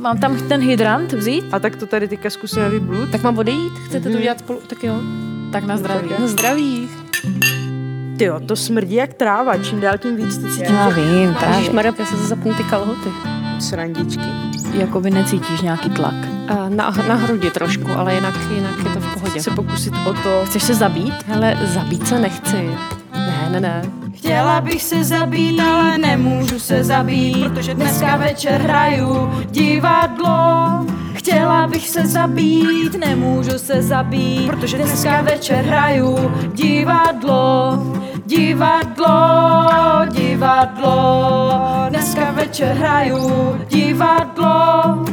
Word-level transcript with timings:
Mám 0.00 0.18
tam 0.18 0.36
ten 0.48 0.60
hydrant 0.60 1.12
vzít? 1.12 1.44
A 1.52 1.58
tak 1.58 1.76
to 1.76 1.86
tady 1.86 2.08
teďka 2.08 2.30
zkusíme 2.30 2.68
vyblut. 2.70 3.10
Tak 3.10 3.22
mám 3.22 3.38
odejít? 3.38 3.72
Chcete 3.86 4.10
to 4.10 4.18
udělat 4.18 4.38
spolu? 4.38 4.60
Tak 4.66 4.84
jo. 4.84 4.94
Tak 5.52 5.64
na 5.64 5.76
zdraví. 5.76 6.08
Na 6.20 6.26
zdraví. 6.26 6.88
Ty 8.18 8.24
jo, 8.24 8.40
to 8.46 8.56
smrdí 8.56 8.94
jak 8.94 9.14
tráva, 9.14 9.56
čím 9.58 9.80
dál 9.80 9.98
tím 9.98 10.16
víc 10.16 10.38
to 10.38 10.48
cítím, 10.48 10.74
Já 10.74 10.90
že 10.90 11.00
vím, 11.00 11.34
právě. 11.34 11.56
Ježišmarja, 11.58 11.92
já 11.98 12.04
se 12.06 12.16
zapnu 12.16 12.54
ty 12.54 12.64
kalhoty. 12.64 13.08
srandičky. 13.58 14.22
Jakoby 14.72 15.10
necítíš 15.10 15.60
nějaký 15.60 15.90
tlak. 15.90 16.14
A 16.48 16.68
na, 16.68 16.90
na 17.08 17.14
hrudi 17.14 17.50
trošku, 17.50 17.90
ale 17.96 18.14
jinak, 18.14 18.34
jinak 18.54 18.78
je 18.78 18.84
to 18.84 19.00
v 19.00 19.14
pohodě. 19.14 19.42
Se 19.42 19.50
pokusit 19.50 19.94
o 20.06 20.12
to. 20.22 20.42
Chceš 20.46 20.62
se 20.62 20.74
zabít? 20.74 21.14
Hele, 21.26 21.58
zabít 21.74 22.06
se 22.08 22.18
nechci. 22.18 22.70
Ne, 23.14 23.48
ne, 23.50 23.60
ne. 23.60 23.82
Chtěla 24.28 24.60
bych 24.60 24.82
se 24.82 25.04
zabít, 25.04 25.60
ale 25.60 25.98
nemůžu 25.98 26.58
se 26.58 26.84
zabít, 26.84 27.48
protože 27.48 27.74
dneska 27.74 28.16
večer 28.16 28.60
hraju 28.60 29.30
divadlo. 29.44 30.86
Chtěla 31.14 31.66
bych 31.66 31.88
se 31.88 32.06
zabít, 32.06 32.94
nemůžu 32.94 33.58
se 33.58 33.82
zabít, 33.82 34.50
protože 34.50 34.76
dneska 34.76 35.20
večer 35.22 35.64
hraju 35.64 36.32
divadlo. 36.54 37.78
Divadlo, 38.26 39.06
divadlo, 40.10 41.52
dneska 41.88 42.30
večer 42.30 42.76
hraju 42.76 43.56
divadlo. 43.68 45.04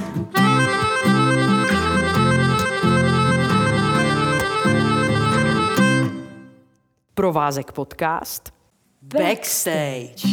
Provázek 7.13 7.71
podcast. 7.71 8.54
Backstage. 9.13 10.27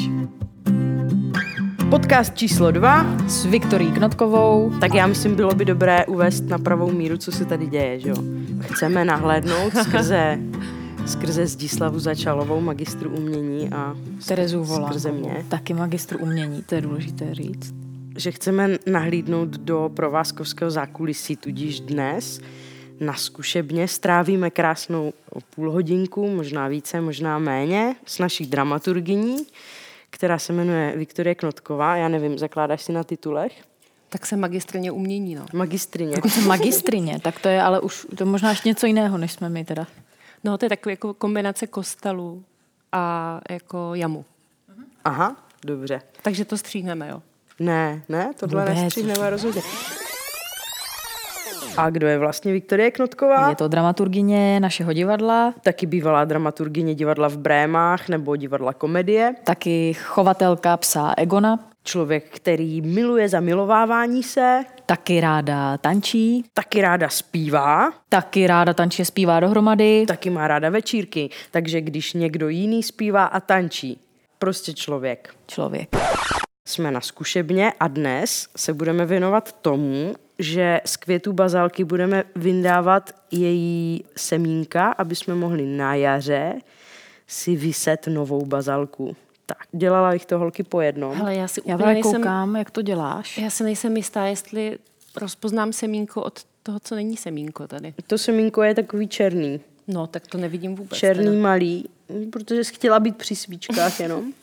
Podcast 1.90 2.34
číslo 2.34 2.70
dva. 2.70 3.06
S 3.28 3.44
Viktorí 3.44 3.92
Knotkovou. 3.92 4.72
Tak 4.80 4.94
já 4.94 5.06
myslím, 5.06 5.34
bylo 5.34 5.54
by 5.54 5.64
dobré 5.64 6.06
uvést 6.06 6.40
na 6.40 6.58
pravou 6.58 6.90
míru, 6.92 7.16
co 7.16 7.32
se 7.32 7.44
tady 7.44 7.66
děje, 7.66 8.00
že 8.00 8.08
jo? 8.08 8.16
Chceme 8.60 9.04
nahlédnout 9.04 9.72
skrze, 9.82 10.38
skrze 11.06 11.46
Zdislavu 11.46 11.98
Začalovou, 11.98 12.60
magistru 12.60 13.10
umění 13.10 13.68
a 13.72 13.94
Terezu 14.28 14.64
Volánkovou. 14.64 14.88
skrze 14.92 15.12
mě, 15.12 15.44
Taky 15.48 15.74
magistr 15.74 16.16
umění, 16.22 16.62
to 16.62 16.74
je 16.74 16.80
důležité 16.80 17.34
říct. 17.34 17.74
že 18.16 18.30
chceme 18.32 18.68
nahlídnout 18.86 19.48
do 19.48 19.90
provázkovského 19.94 20.70
zákulisí, 20.70 21.36
tudíž 21.36 21.80
dnes 21.80 22.40
na 23.02 23.14
zkušebně 23.14 23.88
strávíme 23.88 24.50
krásnou 24.50 25.12
půl 25.54 25.72
hodinku, 25.72 26.28
možná 26.28 26.68
více, 26.68 27.00
možná 27.00 27.38
méně, 27.38 27.96
s 28.06 28.18
naší 28.18 28.46
dramaturgyní, 28.46 29.46
která 30.10 30.38
se 30.38 30.52
jmenuje 30.52 30.96
Viktorie 30.96 31.34
Knotková. 31.34 31.96
Já 31.96 32.08
nevím, 32.08 32.38
zakládáš 32.38 32.82
si 32.82 32.92
na 32.92 33.04
titulech? 33.04 33.52
Tak 34.08 34.26
jsem 34.26 34.40
magistrně 34.40 34.92
umění, 34.92 35.34
no. 35.34 35.46
Magistrině. 35.52 36.16
Dokonce 36.16 36.40
magistrině, 36.40 37.20
tak 37.22 37.40
to 37.40 37.48
je 37.48 37.62
ale 37.62 37.80
už 37.80 38.06
to 38.16 38.26
možná 38.26 38.50
ještě 38.50 38.68
něco 38.68 38.86
jiného, 38.86 39.18
než 39.18 39.32
jsme 39.32 39.48
my 39.48 39.64
teda. 39.64 39.86
No, 40.44 40.58
to 40.58 40.64
je 40.64 40.68
takový 40.68 40.92
jako 40.92 41.14
kombinace 41.14 41.66
kostelu 41.66 42.44
a 42.92 43.40
jako 43.50 43.94
jamu. 43.94 44.24
Aha, 45.04 45.36
dobře. 45.66 46.02
Takže 46.22 46.44
to 46.44 46.58
stříhneme, 46.58 47.08
jo. 47.08 47.22
Ne, 47.58 48.02
ne, 48.08 48.30
tohle 48.36 48.62
Vůbec. 48.62 48.82
nestříhneme 48.82 49.30
rozhodně. 49.30 49.62
A 51.76 51.90
kdo 51.90 52.06
je 52.06 52.18
vlastně 52.18 52.52
Viktorie 52.52 52.90
Knotková? 52.90 53.48
Je 53.48 53.56
to 53.56 53.68
dramaturgině 53.68 54.60
našeho 54.60 54.92
divadla, 54.92 55.54
Taky 55.62 55.86
bývalá 55.86 56.24
dramaturgyně 56.24 56.94
divadla 56.94 57.28
v 57.28 57.36
Brémách 57.36 58.08
nebo 58.08 58.36
divadla 58.36 58.72
komedie. 58.72 59.34
taky 59.44 59.94
chovatelka 59.94 60.76
psa 60.76 61.14
Egona, 61.16 61.58
Člověk, 61.84 62.24
který 62.30 62.80
miluje 62.80 63.28
zamilovávání 63.28 64.22
se, 64.22 64.64
taky 64.86 65.20
ráda 65.20 65.78
tančí, 65.78 66.44
taky 66.54 66.82
ráda 66.82 67.08
zpívá, 67.08 67.92
taky 68.08 68.46
ráda 68.46 68.74
tančí 68.74 69.02
a 69.02 69.04
zpívá 69.04 69.40
dohromady. 69.40 70.04
taky 70.08 70.30
má 70.30 70.48
ráda 70.48 70.70
večírky. 70.70 71.30
Takže 71.50 71.80
když 71.80 72.12
někdo 72.12 72.48
jiný 72.48 72.82
zpívá 72.82 73.24
a 73.24 73.40
tančí, 73.40 74.00
prostě 74.38 74.72
člověk. 74.72 75.34
Člověk. 75.46 75.88
Jsme 76.64 76.90
na 76.90 77.00
zkušebně 77.00 77.72
a 77.80 77.88
dnes 77.88 78.48
se 78.56 78.72
budeme 78.72 79.06
věnovat 79.06 79.52
tomu, 79.52 80.14
že 80.38 80.80
z 80.84 80.96
květů 80.96 81.32
bazálky 81.32 81.84
budeme 81.84 82.24
vyndávat 82.36 83.10
její 83.30 84.04
semínka, 84.16 84.88
aby 84.92 85.16
jsme 85.16 85.34
mohli 85.34 85.66
na 85.66 85.94
jaře 85.94 86.58
si 87.26 87.56
vyset 87.56 88.06
novou 88.06 88.46
bazalku. 88.46 89.16
Tak, 89.46 89.58
dělala 89.72 90.12
bych 90.12 90.26
to 90.26 90.38
holky 90.38 90.62
po 90.62 90.80
jednom. 90.80 91.14
Hele, 91.14 91.34
já 91.34 91.48
si 91.48 91.60
Já 91.60 91.74
úplně 91.74 91.76
právě 91.76 91.94
nejsem, 91.94 92.12
koukám, 92.12 92.56
jak 92.56 92.70
to 92.70 92.82
děláš. 92.82 93.38
já 93.38 93.50
si 93.50 93.64
nejsem 93.64 93.96
jistá, 93.96 94.24
jestli 94.26 94.78
rozpoznám 95.16 95.72
semínko 95.72 96.22
od 96.22 96.40
toho, 96.62 96.80
co 96.80 96.94
není 96.94 97.16
semínko 97.16 97.66
tady. 97.66 97.94
To 98.06 98.18
semínko 98.18 98.62
je 98.62 98.74
takový 98.74 99.08
černý. 99.08 99.60
No, 99.88 100.06
tak 100.06 100.26
to 100.26 100.38
nevidím 100.38 100.74
vůbec. 100.74 100.98
Černý, 100.98 101.24
teda. 101.24 101.38
malý, 101.38 101.88
protože 102.32 102.64
jsi 102.64 102.74
chtěla 102.74 103.00
být 103.00 103.16
při 103.16 103.36
svíčkách 103.36 104.00
jenom. 104.00 104.32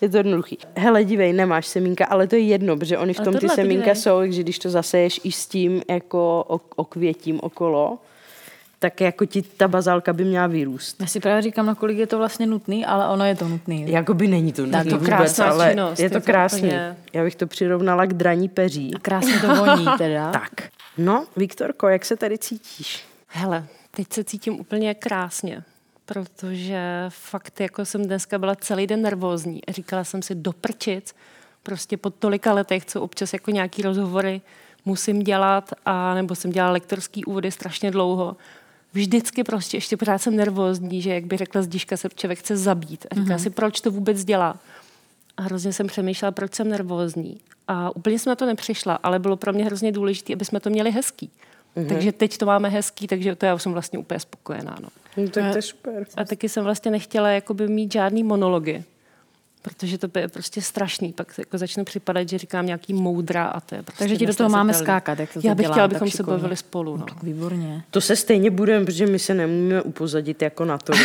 Je 0.00 0.08
to 0.08 0.16
jednoduchý. 0.16 0.58
Hele, 0.76 1.04
dívej, 1.04 1.32
nemáš 1.32 1.66
semínka, 1.66 2.04
ale 2.04 2.26
to 2.26 2.36
je 2.36 2.42
jedno, 2.42 2.76
protože 2.76 2.98
oni 2.98 3.12
v 3.14 3.20
tom 3.20 3.34
ty 3.34 3.48
semínka 3.48 3.90
jsou, 3.94 4.32
že 4.32 4.42
když 4.42 4.58
to 4.58 4.70
zaseješ 4.70 5.20
i 5.24 5.32
s 5.32 5.46
tím 5.46 5.82
jako 5.90 6.44
ok- 6.48 6.72
okvětím 6.76 7.40
okolo, 7.42 7.98
tak 8.78 9.00
jako 9.00 9.24
ti 9.26 9.42
ta 9.42 9.68
bazálka 9.68 10.12
by 10.12 10.24
měla 10.24 10.46
vyrůst. 10.46 11.00
Já 11.00 11.06
si 11.06 11.20
právě 11.20 11.42
říkám, 11.42 11.66
nakolik 11.66 11.98
je 11.98 12.06
to 12.06 12.18
vlastně 12.18 12.46
nutný, 12.46 12.86
ale 12.86 13.08
ono 13.08 13.24
je 13.24 13.34
to 13.36 13.48
nutný. 13.48 13.84
Jakoby 13.92 14.28
není 14.28 14.52
to, 14.52 14.66
není 14.66 14.90
to 14.90 14.96
vůbec, 14.96 15.06
krásná 15.08 15.46
ale 15.50 15.70
činnost, 15.70 15.98
je 16.00 16.10
to 16.10 16.16
je 16.16 16.20
to 16.20 16.26
krásný. 16.26 16.58
úplně- 16.58 16.96
Já 17.12 17.24
bych 17.24 17.36
to 17.36 17.46
přirovnala 17.46 18.06
k 18.06 18.12
draní 18.12 18.48
peří. 18.48 18.94
A 18.94 18.98
krásně 18.98 19.38
to 19.40 19.54
voní 19.54 19.86
teda. 19.98 20.30
Tak, 20.32 20.50
no, 20.98 21.24
Viktorko, 21.36 21.88
jak 21.88 22.04
se 22.04 22.16
tady 22.16 22.38
cítíš? 22.38 23.04
Hele, 23.26 23.66
teď 23.90 24.06
se 24.12 24.24
cítím 24.24 24.60
úplně 24.60 24.94
krásně, 24.94 25.62
protože 26.14 27.06
fakt 27.08 27.60
jako 27.60 27.84
jsem 27.84 28.06
dneska 28.06 28.38
byla 28.38 28.54
celý 28.54 28.86
den 28.86 29.02
nervózní 29.02 29.64
a 29.66 29.72
říkala 29.72 30.04
jsem 30.04 30.22
si 30.22 30.34
doprčit, 30.34 31.12
prostě 31.62 31.96
po 31.96 32.10
tolika 32.10 32.52
letech, 32.52 32.84
co 32.84 33.02
občas 33.02 33.32
jako 33.32 33.50
nějaký 33.50 33.82
rozhovory 33.82 34.40
musím 34.84 35.22
dělat, 35.22 35.72
a 35.84 36.14
nebo 36.14 36.34
jsem 36.34 36.50
dělala 36.50 36.72
lektorský 36.72 37.24
úvody 37.24 37.50
strašně 37.50 37.90
dlouho. 37.90 38.36
Vždycky 38.92 39.44
prostě 39.44 39.76
ještě 39.76 39.96
pořád 39.96 40.18
jsem 40.18 40.36
nervózní, 40.36 41.02
že 41.02 41.14
jak 41.14 41.24
by 41.24 41.36
řekla 41.36 41.62
Zdiška, 41.62 41.96
se 41.96 42.08
člověk 42.14 42.38
chce 42.38 42.56
zabít. 42.56 43.06
A 43.10 43.14
říkala 43.14 43.38
si, 43.38 43.50
proč 43.50 43.80
to 43.80 43.90
vůbec 43.90 44.24
dělá. 44.24 44.56
A 45.36 45.42
hrozně 45.42 45.72
jsem 45.72 45.86
přemýšlela, 45.86 46.32
proč 46.32 46.54
jsem 46.54 46.68
nervózní. 46.68 47.40
A 47.68 47.96
úplně 47.96 48.18
jsem 48.18 48.30
na 48.30 48.36
to 48.36 48.46
nepřišla, 48.46 48.94
ale 49.02 49.18
bylo 49.18 49.36
pro 49.36 49.52
mě 49.52 49.64
hrozně 49.64 49.92
důležité, 49.92 50.32
aby 50.32 50.44
jsme 50.44 50.60
to 50.60 50.70
měli 50.70 50.90
hezký. 50.90 51.30
Mm-hmm. 51.76 51.88
Takže 51.88 52.12
teď 52.12 52.38
to 52.38 52.46
máme 52.46 52.68
hezký, 52.68 53.06
takže 53.06 53.36
to 53.36 53.46
já 53.46 53.54
už 53.54 53.62
jsem 53.62 53.72
vlastně 53.72 53.98
úplně 53.98 54.20
spokojená. 54.20 54.76
No. 54.82 54.88
No, 55.16 55.28
tak 55.28 55.50
to 55.52 55.58
je 55.58 55.62
super. 55.62 56.06
A 56.16 56.24
taky 56.24 56.48
jsem 56.48 56.64
vlastně 56.64 56.90
nechtěla 56.90 57.30
jakoby 57.30 57.68
mít 57.68 57.92
žádný 57.92 58.24
monology, 58.24 58.84
protože 59.62 59.98
to 59.98 60.18
je 60.18 60.28
prostě 60.28 60.62
strašný. 60.62 61.12
Pak 61.12 61.38
jako 61.38 61.58
začnu 61.58 61.84
připadat, 61.84 62.28
že 62.28 62.38
říkám 62.38 62.66
nějaký 62.66 62.92
moudra 62.92 63.44
a 63.44 63.60
to 63.60 63.74
je 63.74 63.82
prostě 63.82 63.98
Takže 63.98 64.16
ti 64.16 64.26
do 64.26 64.34
toho 64.34 64.48
máme 64.48 64.74
skákat, 64.74 65.18
jak 65.18 65.32
to 65.32 65.40
Já 65.44 65.54
bych 65.54 65.64
dělám, 65.64 65.74
chtěla, 65.74 65.84
abychom 65.84 66.10
se 66.10 66.22
bavili 66.22 66.56
spolu. 66.56 66.96
No. 66.96 67.06
Tak 67.06 67.22
výborně. 67.22 67.84
To 67.90 68.00
se 68.00 68.16
stejně 68.16 68.50
budeme, 68.50 68.84
protože 68.84 69.06
my 69.06 69.18
se 69.18 69.34
nemůžeme 69.34 69.82
upozadit 69.82 70.42
jako 70.42 70.64
na 70.64 70.78
to. 70.78 70.92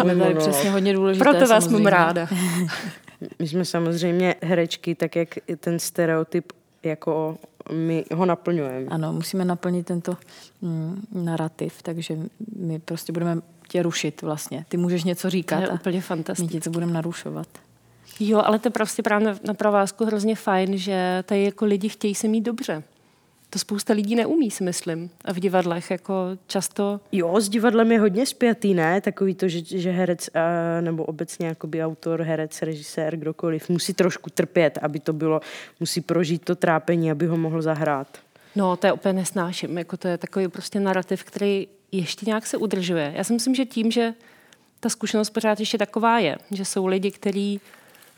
To 0.00 0.24
je 0.24 0.34
přesně 0.34 0.70
hodně 0.70 0.92
důležité. 0.92 1.24
Proto 1.24 1.46
vás 1.46 1.68
mám 1.68 1.86
ráda. 1.86 2.28
My 3.38 3.48
jsme 3.48 3.64
samozřejmě 3.64 4.34
herečky, 4.42 4.94
tak 4.94 5.16
jak 5.16 5.28
ten 5.56 5.78
stereotyp, 5.78 6.52
jako 6.82 7.38
my 7.72 8.04
ho 8.14 8.26
naplňujeme. 8.26 8.86
Ano, 8.90 9.12
musíme 9.12 9.44
naplnit 9.44 9.86
tento 9.86 10.16
mm, 10.62 11.02
narrativ, 11.12 11.82
takže 11.82 12.16
my 12.56 12.78
prostě 12.78 13.12
budeme 13.12 13.40
tě 13.68 13.82
rušit 13.82 14.22
vlastně. 14.22 14.64
Ty 14.68 14.76
můžeš 14.76 15.04
něco 15.04 15.22
To 15.22 15.30
říkat 15.30 15.60
je 15.60 15.68
a 15.68 15.74
úplně 15.74 15.96
my 15.98 16.02
fantastické. 16.02 16.52
ti 16.52 16.60
to 16.60 16.70
budeme 16.70 16.92
narušovat. 16.92 17.48
Jo, 18.20 18.42
ale 18.44 18.58
to 18.58 18.68
je 18.68 18.72
prostě 18.72 19.02
právě 19.02 19.26
na, 19.26 19.38
na 19.46 19.54
provázku 19.54 20.04
hrozně 20.04 20.36
fajn, 20.36 20.78
že 20.78 21.22
tady 21.26 21.44
jako 21.44 21.64
lidi 21.64 21.88
chtějí 21.88 22.14
se 22.14 22.28
mít 22.28 22.40
dobře. 22.40 22.82
To 23.50 23.58
spousta 23.58 23.92
lidí 23.92 24.14
neumí, 24.16 24.50
si 24.50 24.64
myslím. 24.64 25.10
A 25.24 25.32
v 25.32 25.40
divadlech 25.40 25.90
jako 25.90 26.14
často 26.46 27.00
Jo, 27.12 27.40
s 27.40 27.48
divadlem 27.48 27.92
je 27.92 28.00
hodně 28.00 28.26
spjatý, 28.26 28.74
ne? 28.74 29.00
Takový 29.00 29.34
to, 29.34 29.48
že, 29.48 29.60
že 29.64 29.90
herec 29.90 30.28
a, 30.28 30.80
nebo 30.80 31.04
obecně 31.04 31.46
jakoby 31.46 31.84
autor, 31.84 32.22
herec, 32.22 32.62
režisér, 32.62 33.16
kdokoliv 33.16 33.68
musí 33.68 33.94
trošku 33.94 34.30
trpět, 34.30 34.78
aby 34.82 35.00
to 35.00 35.12
bylo, 35.12 35.40
musí 35.80 36.00
prožít 36.00 36.44
to 36.44 36.56
trápení, 36.56 37.10
aby 37.10 37.26
ho 37.26 37.36
mohl 37.36 37.62
zahrát. 37.62 38.18
No, 38.56 38.76
to 38.76 38.86
je 38.86 38.92
úplně 38.92 39.12
nesnáším. 39.12 39.78
Jako 39.78 39.96
to 39.96 40.08
je 40.08 40.18
takový 40.18 40.48
prostě 40.48 40.80
narrativ, 40.80 41.24
který 41.24 41.68
ještě 41.92 42.26
nějak 42.26 42.46
se 42.46 42.56
udržuje. 42.56 43.12
Já 43.16 43.24
si 43.24 43.32
myslím, 43.32 43.54
že 43.54 43.64
tím, 43.64 43.90
že 43.90 44.14
ta 44.80 44.88
zkušenost 44.88 45.30
pořád 45.30 45.60
ještě 45.60 45.78
taková 45.78 46.18
je, 46.18 46.38
že 46.50 46.64
jsou 46.64 46.86
lidi, 46.86 47.10
kteří 47.10 47.60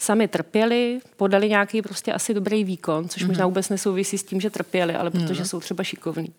sami 0.02 0.28
trpěli, 0.28 1.00
podali 1.16 1.48
nějaký 1.48 1.82
prostě 1.82 2.12
asi 2.12 2.34
dobrý 2.34 2.64
výkon, 2.64 3.08
což 3.08 3.24
možná 3.24 3.46
vůbec 3.46 3.68
nesouvisí 3.68 4.18
s 4.18 4.24
tím, 4.24 4.40
že 4.40 4.50
trpěli, 4.50 4.94
ale 4.94 5.10
protože 5.10 5.44
jsou 5.44 5.60
třeba 5.60 5.84
šikovní 5.84 6.32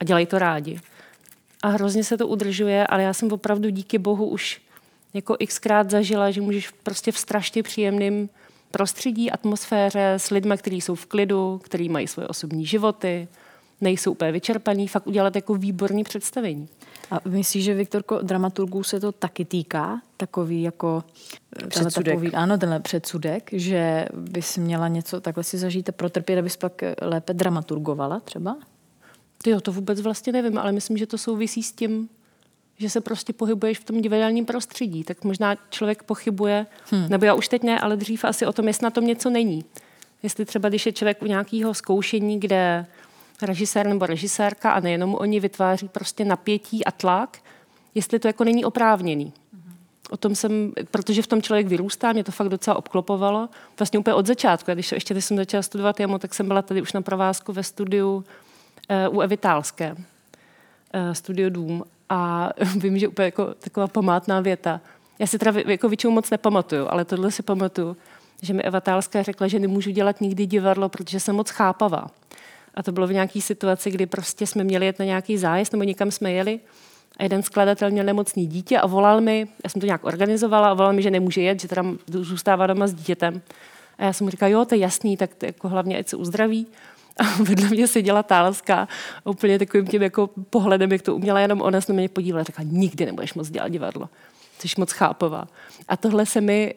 a 0.00 0.04
dělají 0.04 0.26
to 0.26 0.38
rádi. 0.38 0.80
A 1.62 1.68
hrozně 1.68 2.04
se 2.04 2.16
to 2.18 2.28
udržuje, 2.28 2.86
ale 2.86 3.02
já 3.02 3.12
jsem 3.12 3.32
opravdu 3.32 3.70
díky 3.70 3.98
bohu 3.98 4.26
už 4.26 4.60
jako 5.14 5.36
xkrát 5.46 5.90
zažila, 5.90 6.30
že 6.30 6.40
můžeš 6.40 6.70
prostě 6.70 7.12
v 7.12 7.18
strašně 7.18 7.62
příjemném 7.62 8.28
prostředí, 8.70 9.30
atmosféře, 9.30 10.12
s 10.12 10.30
lidmi, 10.30 10.54
kteří 10.56 10.80
jsou 10.80 10.94
v 10.94 11.06
klidu, 11.06 11.60
kteří 11.64 11.88
mají 11.88 12.08
svoje 12.08 12.28
osobní 12.28 12.66
životy, 12.66 13.28
nejsou 13.80 14.12
úplně 14.12 14.32
vyčerpaný, 14.32 14.88
fakt 14.88 15.06
udělat 15.06 15.36
jako 15.36 15.54
výborný 15.54 16.04
představení. 16.04 16.68
A 17.12 17.20
myslíš, 17.28 17.64
že 17.64 17.74
Viktorko, 17.74 18.18
dramaturgů 18.22 18.82
se 18.82 19.00
to 19.00 19.12
taky 19.12 19.44
týká? 19.44 20.00
Takový 20.16 20.62
jako... 20.62 21.04
eh, 21.62 21.66
Předsudek. 21.66 22.14
Takový, 22.14 22.32
ano, 22.32 22.58
tenhle 22.58 22.80
předsudek, 22.80 23.50
že 23.52 24.06
bys 24.14 24.58
měla 24.58 24.88
něco 24.88 25.20
takhle 25.20 25.44
si 25.44 25.58
zažít 25.58 25.88
a 25.88 25.92
protrpět, 25.92 26.38
abys 26.38 26.56
pak 26.56 26.82
eh, 26.82 26.94
lépe 27.02 27.34
dramaturgovala 27.34 28.20
třeba? 28.20 28.56
Ty 29.42 29.50
jo, 29.50 29.60
to 29.60 29.72
vůbec 29.72 30.00
vlastně 30.00 30.32
nevím, 30.32 30.58
ale 30.58 30.72
myslím, 30.72 30.96
že 30.96 31.06
to 31.06 31.18
souvisí 31.18 31.62
s 31.62 31.72
tím, 31.72 32.08
že 32.78 32.90
se 32.90 33.00
prostě 33.00 33.32
pohybuješ 33.32 33.78
v 33.78 33.84
tom 33.84 34.00
divadelním 34.00 34.46
prostředí. 34.46 35.04
Tak 35.04 35.24
možná 35.24 35.56
člověk 35.70 36.02
pochybuje, 36.02 36.66
hmm. 36.90 37.08
nebo 37.08 37.24
já 37.24 37.34
už 37.34 37.48
teď 37.48 37.62
ne, 37.62 37.80
ale 37.80 37.96
dřív 37.96 38.24
asi 38.24 38.46
o 38.46 38.52
tom, 38.52 38.68
jestli 38.68 38.84
na 38.84 38.90
tom 38.90 39.06
něco 39.06 39.30
není. 39.30 39.64
Jestli 40.22 40.44
třeba, 40.44 40.68
když 40.68 40.86
je 40.86 40.92
člověk 40.92 41.22
u 41.22 41.26
nějakého 41.26 41.74
zkoušení, 41.74 42.40
kde 42.40 42.86
režisér 43.42 43.86
nebo 43.86 44.06
režisérka 44.06 44.72
a 44.72 44.80
nejenom 44.80 45.14
oni 45.14 45.40
vytváří 45.40 45.88
prostě 45.88 46.24
napětí 46.24 46.84
a 46.84 46.90
tlak, 46.90 47.38
jestli 47.94 48.18
to 48.18 48.28
jako 48.28 48.44
není 48.44 48.64
oprávněný. 48.64 49.32
O 50.10 50.16
tom 50.16 50.34
jsem, 50.34 50.72
protože 50.90 51.22
v 51.22 51.26
tom 51.26 51.42
člověk 51.42 51.66
vyrůstá, 51.66 52.12
mě 52.12 52.24
to 52.24 52.32
fakt 52.32 52.48
docela 52.48 52.76
obklopovalo. 52.76 53.48
Vlastně 53.78 53.98
úplně 53.98 54.14
od 54.14 54.26
začátku, 54.26 54.72
když 54.72 54.92
ještě 54.92 55.14
když 55.14 55.24
jsem 55.24 55.36
začala 55.36 55.62
studovat 55.62 56.00
jemu, 56.00 56.18
tak 56.18 56.34
jsem 56.34 56.48
byla 56.48 56.62
tady 56.62 56.82
už 56.82 56.92
na 56.92 57.02
provázku 57.02 57.52
ve 57.52 57.62
studiu 57.62 58.24
uh, 59.10 59.16
u 59.16 59.20
Evitálské, 59.20 59.92
uh, 59.92 61.12
studio 61.12 61.50
Dům. 61.50 61.84
A 62.08 62.50
vím, 62.76 62.98
že 62.98 63.08
úplně 63.08 63.24
jako 63.24 63.54
taková 63.54 63.86
památná 63.86 64.40
věta. 64.40 64.80
Já 65.18 65.26
si 65.26 65.38
teda 65.38 65.52
jako 65.66 65.88
většinou 65.88 66.12
moc 66.12 66.30
nepamatuju, 66.30 66.86
ale 66.90 67.04
tohle 67.04 67.30
si 67.30 67.42
pamatuju, 67.42 67.96
že 68.42 68.54
mi 68.54 68.62
Eva 68.62 68.80
Tálská 68.80 69.22
řekla, 69.22 69.48
že 69.48 69.58
nemůžu 69.58 69.90
dělat 69.90 70.20
nikdy 70.20 70.46
divadlo, 70.46 70.88
protože 70.88 71.20
jsem 71.20 71.36
moc 71.36 71.50
chápavá. 71.50 72.06
A 72.74 72.82
to 72.82 72.92
bylo 72.92 73.06
v 73.06 73.12
nějaké 73.12 73.40
situaci, 73.40 73.90
kdy 73.90 74.06
prostě 74.06 74.46
jsme 74.46 74.64
měli 74.64 74.86
jet 74.86 74.98
na 74.98 75.04
nějaký 75.04 75.38
zájezd 75.38 75.72
nebo 75.72 75.82
někam 75.84 76.10
jsme 76.10 76.32
jeli 76.32 76.60
a 77.18 77.22
jeden 77.22 77.42
skladatel 77.42 77.90
měl 77.90 78.04
nemocný 78.04 78.46
dítě 78.46 78.78
a 78.78 78.86
volal 78.86 79.20
mi, 79.20 79.48
já 79.64 79.70
jsem 79.70 79.80
to 79.80 79.86
nějak 79.86 80.04
organizovala 80.04 80.70
a 80.70 80.74
volal 80.74 80.92
mi, 80.92 81.02
že 81.02 81.10
nemůže 81.10 81.40
jet, 81.40 81.60
že 81.60 81.68
teda 81.68 81.84
zůstává 82.06 82.66
doma 82.66 82.86
s 82.86 82.94
dítětem. 82.94 83.42
A 83.98 84.04
já 84.04 84.12
jsem 84.12 84.24
mu 84.24 84.30
říkala, 84.30 84.50
jo, 84.50 84.64
to 84.64 84.74
je 84.74 84.78
jasný, 84.78 85.16
tak 85.16 85.34
to 85.34 85.46
jako 85.46 85.68
hlavně 85.68 85.98
ať 85.98 86.08
se 86.08 86.16
uzdraví. 86.16 86.66
A 87.16 87.42
vedle 87.42 87.68
mě 87.68 87.86
seděla 87.86 88.22
Tálská 88.22 88.88
úplně 89.24 89.58
takovým 89.58 89.86
tím 89.86 90.02
jako 90.02 90.30
pohledem, 90.50 90.92
jak 90.92 91.02
to 91.02 91.14
uměla 91.14 91.40
jenom 91.40 91.62
ona, 91.62 91.80
se 91.80 91.92
na 91.92 91.96
mě 91.96 92.08
podívala 92.08 92.40
a 92.40 92.44
řekla, 92.44 92.64
nikdy 92.68 93.06
nebudeš 93.06 93.34
moc 93.34 93.50
dělat 93.50 93.68
divadlo. 93.68 94.08
Což 94.58 94.76
moc 94.76 94.92
chápová. 94.92 95.46
A 95.88 95.96
tohle 95.96 96.26
se 96.26 96.40
mi, 96.40 96.74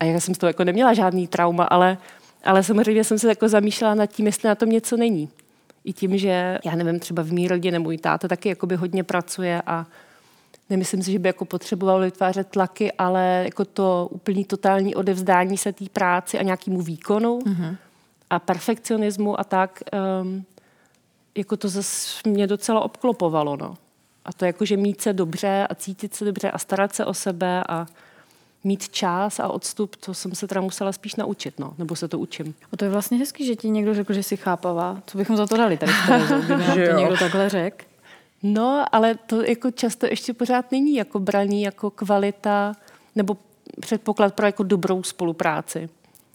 a 0.00 0.04
já 0.04 0.20
jsem 0.20 0.34
z 0.34 0.38
toho 0.38 0.48
jako 0.48 0.64
neměla 0.64 0.94
žádný 0.94 1.28
trauma, 1.28 1.64
ale, 1.64 1.98
ale 2.44 2.62
samozřejmě 2.62 3.04
jsem 3.04 3.18
se 3.18 3.28
jako 3.28 3.48
zamýšlela 3.48 3.94
nad 3.94 4.06
tím, 4.06 4.26
jestli 4.26 4.48
na 4.48 4.54
tom 4.54 4.68
něco 4.68 4.96
není. 4.96 5.28
I 5.84 5.92
tím, 5.92 6.18
že, 6.18 6.58
já 6.64 6.74
nevím, 6.74 7.00
třeba 7.00 7.22
v 7.22 7.32
mý 7.32 7.48
rodině 7.48 7.78
můj 7.78 7.98
táta 7.98 8.28
taky 8.28 8.48
jakoby 8.48 8.76
hodně 8.76 9.04
pracuje 9.04 9.62
a 9.66 9.86
nemyslím 10.70 11.02
si, 11.02 11.12
že 11.12 11.18
by 11.18 11.28
jako 11.28 11.44
potřeboval 11.44 12.00
vytvářet 12.00 12.48
tlaky, 12.48 12.92
ale 12.92 13.42
jako 13.44 13.64
to 13.64 14.08
úplný 14.10 14.44
totální 14.44 14.94
odevzdání 14.94 15.58
se 15.58 15.72
té 15.72 15.84
práci 15.92 16.38
a 16.38 16.42
nějakému 16.42 16.82
výkonu 16.82 17.38
mm-hmm. 17.38 17.76
a 18.30 18.38
perfekcionismu 18.38 19.40
a 19.40 19.44
tak, 19.44 19.82
um, 20.22 20.44
jako 21.34 21.56
to 21.56 21.68
zase 21.68 22.28
mě 22.28 22.46
docela 22.46 22.80
obklopovalo, 22.80 23.56
no. 23.56 23.74
A 24.24 24.32
to 24.32 24.44
jako, 24.44 24.64
že 24.64 24.76
mít 24.76 25.00
se 25.00 25.12
dobře 25.12 25.66
a 25.70 25.74
cítit 25.74 26.14
se 26.14 26.24
dobře 26.24 26.50
a 26.50 26.58
starat 26.58 26.94
se 26.94 27.04
o 27.04 27.14
sebe 27.14 27.64
a 27.68 27.86
mít 28.64 28.88
čas 28.88 29.40
a 29.40 29.48
odstup, 29.48 29.96
to 29.96 30.14
jsem 30.14 30.34
se 30.34 30.48
teda 30.48 30.60
musela 30.60 30.92
spíš 30.92 31.14
naučit, 31.14 31.58
no. 31.58 31.74
Nebo 31.78 31.96
se 31.96 32.08
to 32.08 32.18
učím. 32.18 32.54
A 32.72 32.76
to 32.76 32.84
je 32.84 32.90
vlastně 32.90 33.18
hezký, 33.18 33.46
že 33.46 33.56
ti 33.56 33.70
někdo 33.70 33.94
řekl, 33.94 34.12
že 34.12 34.22
jsi 34.22 34.36
chápavá. 34.36 35.02
Co 35.06 35.18
bychom 35.18 35.36
za 35.36 35.46
to 35.46 35.56
dali 35.56 35.76
tady 35.76 35.92
v 35.92 36.06
Terezu, 36.06 36.34
kdyby 36.44 36.66
nám 36.66 36.78
Že 36.78 36.88
to 36.88 36.98
někdo 36.98 37.16
takhle 37.16 37.48
řekl? 37.48 37.84
No, 38.42 38.84
ale 38.92 39.14
to 39.14 39.42
jako 39.42 39.70
často 39.70 40.06
ještě 40.06 40.32
pořád 40.32 40.72
není 40.72 40.94
jako 40.94 41.18
braní 41.20 41.62
jako 41.62 41.90
kvalita 41.90 42.76
nebo 43.14 43.36
předpoklad 43.80 44.34
pro 44.34 44.46
jako 44.46 44.62
dobrou 44.62 45.02
spolupráci. 45.02 45.88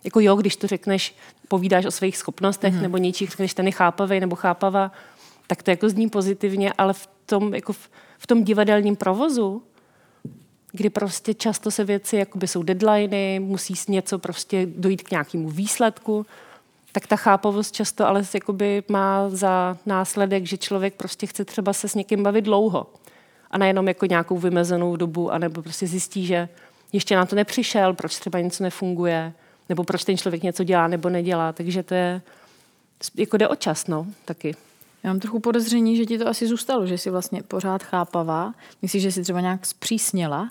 Jako 0.04 0.20
jo, 0.20 0.36
když 0.36 0.56
to 0.56 0.68
řekneš, 0.68 1.16
povídáš 1.48 1.86
o 1.86 1.92
svých 1.92 2.18
schopnostech 2.18 2.74
mm-hmm. 2.74 2.82
nebo 2.82 2.98
něčích, 2.98 3.30
řekneš, 3.30 3.54
ten 3.54 3.66
je 3.66 3.72
chápavý 3.72 4.20
nebo 4.20 4.36
chápava, 4.36 4.92
tak 5.48 5.64
to 5.64 5.72
jako 5.72 5.90
zní 5.90 6.10
pozitivně, 6.10 6.74
ale 6.78 6.94
v 6.94 7.10
tom, 7.26 7.54
jako 7.54 7.74
v, 7.74 7.90
v 8.18 8.28
tom 8.28 8.44
divadelním 8.44 8.96
provozu, 8.96 9.64
kdy 10.72 10.90
prostě 10.90 11.34
často 11.34 11.72
se 11.72 11.84
věci, 11.84 12.16
jakoby 12.16 12.48
jsou 12.48 12.64
deadliny, 12.64 13.40
musí 13.40 13.76
s 13.76 13.88
něco 13.88 14.20
prostě 14.20 14.68
dojít 14.76 15.04
k 15.04 15.12
nějakému 15.12 15.50
výsledku, 15.50 16.26
tak 16.92 17.08
ta 17.08 17.16
chápavost 17.16 17.76
často 17.76 18.08
ale 18.08 18.24
jakoby 18.34 18.84
má 18.88 19.30
za 19.30 19.78
následek, 19.86 20.46
že 20.46 20.58
člověk 20.58 20.94
prostě 20.94 21.28
chce 21.28 21.46
třeba 21.46 21.74
se 21.74 21.88
s 21.88 21.96
někým 21.96 22.24
bavit 22.24 22.42
dlouho. 22.42 22.88
A 23.52 23.58
nejenom 23.58 23.88
jako 23.88 24.06
nějakou 24.06 24.38
vymezenou 24.38 24.96
dobu, 24.96 25.32
anebo 25.32 25.62
prostě 25.62 25.88
zjistí, 25.88 26.26
že 26.26 26.50
ještě 26.94 27.16
na 27.16 27.26
to 27.26 27.36
nepřišel, 27.36 27.94
proč 27.94 28.20
třeba 28.20 28.40
něco 28.40 28.64
nefunguje, 28.64 29.34
nebo 29.70 29.84
proč 29.84 30.04
ten 30.04 30.18
člověk 30.18 30.44
něco 30.44 30.64
dělá 30.64 30.88
nebo 30.88 31.10
nedělá. 31.10 31.54
Takže 31.54 31.84
to 31.84 31.94
je, 31.94 32.22
jako 33.16 33.38
jde 33.38 33.48
o 33.48 33.56
čas, 33.56 33.88
no, 33.88 34.08
taky. 34.26 34.56
Já 35.04 35.10
mám 35.10 35.20
trochu 35.20 35.40
podezření, 35.40 35.98
že 35.98 36.06
ti 36.06 36.18
to 36.18 36.28
asi 36.28 36.48
zůstalo, 36.48 36.88
že 36.88 36.98
jsi 36.98 37.10
vlastně 37.10 37.44
pořád 37.44 37.84
chápavá. 37.84 38.54
Myslíš, 38.82 39.04
že 39.04 39.12
jsi 39.12 39.24
třeba 39.24 39.42
nějak 39.42 39.66
zpřísněla? 39.66 40.50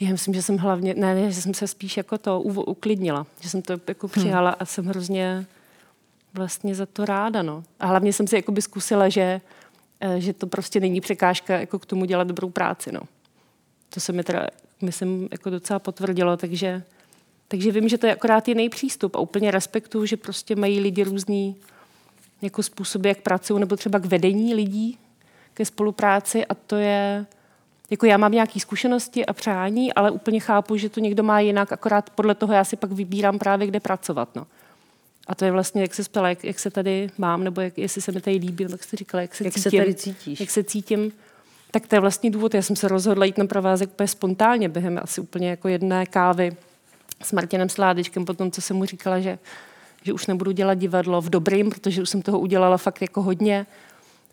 Já 0.00 0.10
myslím, 0.10 0.34
že 0.34 0.42
jsem 0.42 0.58
hlavně, 0.58 0.94
ne, 0.94 1.14
ne, 1.14 1.30
že 1.30 1.42
jsem 1.42 1.54
se 1.54 1.66
spíš 1.66 1.96
jako 1.96 2.18
to 2.18 2.40
uklidnila, 2.40 3.26
že 3.40 3.48
jsem 3.48 3.62
to 3.62 3.80
jako 3.88 4.08
přijala 4.08 4.50
a 4.50 4.64
jsem 4.64 4.86
hrozně 4.86 5.46
vlastně 6.34 6.74
za 6.74 6.86
to 6.86 7.04
ráda, 7.04 7.42
no. 7.42 7.64
A 7.80 7.86
hlavně 7.86 8.12
jsem 8.12 8.26
si 8.26 8.36
jakoby 8.36 8.62
zkusila, 8.62 9.08
že, 9.08 9.40
eh, 10.00 10.20
že 10.20 10.32
to 10.32 10.46
prostě 10.46 10.80
není 10.80 11.00
překážka 11.00 11.60
jako 11.60 11.78
k 11.78 11.86
tomu 11.86 12.04
dělat 12.04 12.26
dobrou 12.26 12.50
práci, 12.50 12.92
no. 12.92 13.00
To 13.88 14.00
se 14.00 14.12
mi 14.12 14.24
teda, 14.24 14.46
myslím, 14.82 15.28
jako 15.32 15.50
docela 15.50 15.78
potvrdilo, 15.78 16.36
takže, 16.36 16.82
takže 17.48 17.72
vím, 17.72 17.88
že 17.88 17.98
to 17.98 18.06
je 18.06 18.12
akorát 18.12 18.48
jiný 18.48 18.68
přístup 18.68 19.16
a 19.16 19.18
úplně 19.18 19.50
respektuju, 19.50 20.06
že 20.06 20.16
prostě 20.16 20.56
mají 20.56 20.80
lidi 20.80 21.04
různý 21.04 21.56
jako 22.42 22.62
způsoby, 22.62 23.08
jak 23.08 23.20
pracují, 23.20 23.60
nebo 23.60 23.76
třeba 23.76 23.98
k 23.98 24.04
vedení 24.04 24.54
lidí, 24.54 24.98
ke 25.54 25.64
spolupráci 25.64 26.46
a 26.46 26.54
to 26.54 26.76
je, 26.76 27.26
jako 27.90 28.06
já 28.06 28.16
mám 28.16 28.32
nějaké 28.32 28.60
zkušenosti 28.60 29.26
a 29.26 29.32
přání, 29.32 29.94
ale 29.94 30.10
úplně 30.10 30.40
chápu, 30.40 30.76
že 30.76 30.88
to 30.88 31.00
někdo 31.00 31.22
má 31.22 31.40
jinak, 31.40 31.72
akorát 31.72 32.10
podle 32.10 32.34
toho 32.34 32.52
já 32.52 32.64
si 32.64 32.76
pak 32.76 32.92
vybírám 32.92 33.38
právě, 33.38 33.66
kde 33.66 33.80
pracovat. 33.80 34.28
No. 34.36 34.46
A 35.26 35.34
to 35.34 35.44
je 35.44 35.52
vlastně, 35.52 35.82
jak 35.82 35.94
se 35.94 36.02
ptala, 36.02 36.28
jak, 36.28 36.44
jak 36.44 36.58
se 36.58 36.70
tady 36.70 37.10
mám, 37.18 37.44
nebo 37.44 37.60
jak, 37.60 37.78
jestli 37.78 38.02
se 38.02 38.12
mi 38.12 38.20
tady 38.20 38.36
líbí, 38.36 38.66
jak 38.70 38.84
jsi 38.84 38.96
říkala, 38.96 39.20
jak 39.20 39.34
se 39.34 39.44
Jak 39.44 39.52
se 39.52 39.62
cítím. 39.62 39.80
tady 39.80 39.94
cítíš? 39.94 40.40
Jak 40.40 40.50
se 40.50 40.64
cítím. 40.64 41.12
Tak 41.70 41.86
to 41.86 41.96
je 41.96 42.00
vlastně 42.00 42.30
důvod. 42.30 42.54
Já 42.54 42.62
jsem 42.62 42.76
se 42.76 42.88
rozhodla 42.88 43.24
jít 43.24 43.38
na 43.38 43.46
provázek 43.46 43.90
úplně 43.90 44.08
spontánně, 44.08 44.68
během 44.68 45.00
asi 45.02 45.20
úplně 45.20 45.50
jako 45.50 45.68
jedné 45.68 46.06
kávy 46.06 46.56
s 47.22 47.32
Martinem 47.32 47.68
Sládečkem, 47.68 48.24
potom, 48.24 48.50
co 48.50 48.60
jsem 48.60 48.76
mu 48.76 48.84
říkala, 48.84 49.20
že, 49.20 49.38
že 50.02 50.12
už 50.12 50.26
nebudu 50.26 50.50
dělat 50.52 50.74
divadlo 50.74 51.20
v 51.20 51.30
dobrým, 51.30 51.70
protože 51.70 52.02
už 52.02 52.10
jsem 52.10 52.22
toho 52.22 52.38
udělala 52.38 52.76
fakt 52.76 53.02
jako 53.02 53.22
hodně. 53.22 53.66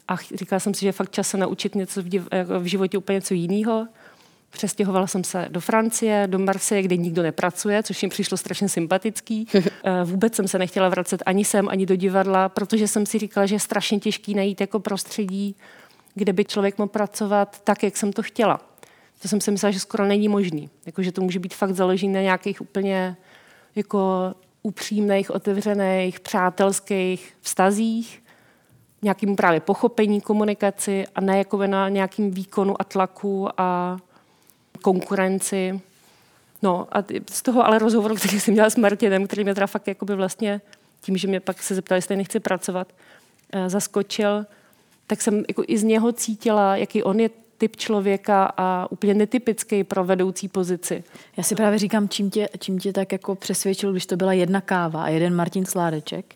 A 0.08 0.16
říkala 0.36 0.60
jsem 0.60 0.74
si, 0.74 0.82
že 0.82 0.88
je 0.88 0.92
fakt 0.92 1.12
čas 1.12 1.28
se 1.28 1.38
naučit 1.38 1.76
něco 1.76 2.02
v, 2.02 2.06
div- 2.06 2.28
jako 2.32 2.60
v 2.60 2.66
životě 2.66 2.98
úplně 2.98 3.16
něco 3.16 3.34
jiného. 3.34 3.88
Přestěhovala 4.50 5.08
jsem 5.08 5.24
se 5.24 5.48
do 5.50 5.60
Francie, 5.60 6.28
do 6.28 6.40
Marseille, 6.40 6.84
kde 6.84 6.98
nikdo 6.98 7.24
nepracuje, 7.24 7.84
což 7.84 8.04
mi 8.04 8.10
přišlo 8.10 8.38
strašně 8.38 8.70
sympatický. 8.70 9.48
Eh, 9.84 10.04
Vůbec 10.04 10.36
jsem 10.36 10.48
se 10.48 10.60
nechtěla 10.60 10.90
vracet 10.90 11.24
ani 11.26 11.46
sem, 11.46 11.70
ani 11.70 11.86
do 11.86 11.96
divadla, 11.96 12.50
protože 12.50 12.88
jsem 12.88 13.06
si 13.06 13.20
říkala, 13.20 13.46
že 13.46 13.56
je 13.56 13.60
strašně 13.60 14.00
těžký 14.00 14.34
najít 14.34 14.62
jako 14.62 14.80
prostředí, 14.80 15.56
kde 16.16 16.34
by 16.34 16.46
člověk 16.46 16.78
mohl 16.78 16.90
pracovat 16.90 17.62
tak, 17.64 17.84
jak 17.84 17.98
jsem 17.98 18.14
to 18.14 18.24
chtěla. 18.24 18.60
To 19.22 19.28
jsem 19.28 19.42
si 19.42 19.52
myslela, 19.52 19.72
že 19.72 19.80
skoro 19.80 20.06
není 20.06 20.28
možný. 20.30 20.70
Jako, 20.86 21.04
že 21.04 21.12
to 21.12 21.22
může 21.22 21.40
být 21.40 21.54
fakt 21.54 21.76
založené 21.76 22.14
na 22.14 22.22
nějakých 22.22 22.62
úplně 22.62 23.18
jako 23.76 24.34
upřímných, 24.64 25.32
otevřených, 25.32 26.20
přátelských 26.20 27.34
vztazích, 27.42 28.24
nějakým 29.08 29.36
právě 29.36 29.60
pochopení, 29.60 30.22
komunikaci 30.22 31.06
a 31.16 31.22
ne 31.22 31.38
jako 31.38 31.68
na 31.68 31.90
nějakým 31.90 32.32
výkonu 32.32 32.82
a 32.82 32.84
tlaku 32.84 33.50
a 33.58 33.98
konkurenci. 34.82 35.82
No 36.62 36.88
a 36.92 37.04
z 37.32 37.42
toho 37.42 37.66
ale 37.66 37.80
rozhovoru, 37.80 38.16
který 38.16 38.40
jsem 38.40 38.54
měla 38.54 38.70
s 38.70 38.76
Martinem, 38.76 39.28
který 39.28 39.44
mě 39.44 39.54
teda 39.54 39.68
fakt 39.68 39.88
jakoby 39.88 40.16
vlastně 40.16 40.62
tím, 41.02 41.18
že 41.18 41.28
mě 41.28 41.40
pak 41.40 41.64
se 41.64 41.76
zeptal, 41.76 41.96
jestli 41.96 42.16
nechci 42.16 42.40
pracovat, 42.40 42.88
eh, 43.54 43.70
zaskočil, 43.70 44.46
tak 45.08 45.22
jsem 45.22 45.44
jako 45.48 45.64
i 45.68 45.78
z 45.78 45.84
něho 45.84 46.12
cítila, 46.12 46.76
jaký 46.76 47.04
on 47.04 47.20
je 47.20 47.30
typ 47.58 47.76
člověka 47.76 48.54
a 48.58 48.88
úplně 48.92 49.14
netypický 49.14 49.84
pro 49.84 50.04
vedoucí 50.04 50.48
pozici. 50.48 51.04
Já 51.38 51.44
si 51.44 51.56
právě 51.56 51.80
říkám, 51.80 52.10
čím 52.10 52.30
tě, 52.30 52.50
čím 52.60 52.80
tě 52.80 52.94
tak 52.94 53.12
jako 53.12 53.36
přesvědčil, 53.36 53.92
když 53.92 54.06
to 54.06 54.18
byla 54.18 54.34
jedna 54.34 54.62
káva 54.62 55.04
a 55.04 55.10
jeden 55.10 55.36
Martin 55.36 55.66
Sládeček. 55.66 56.36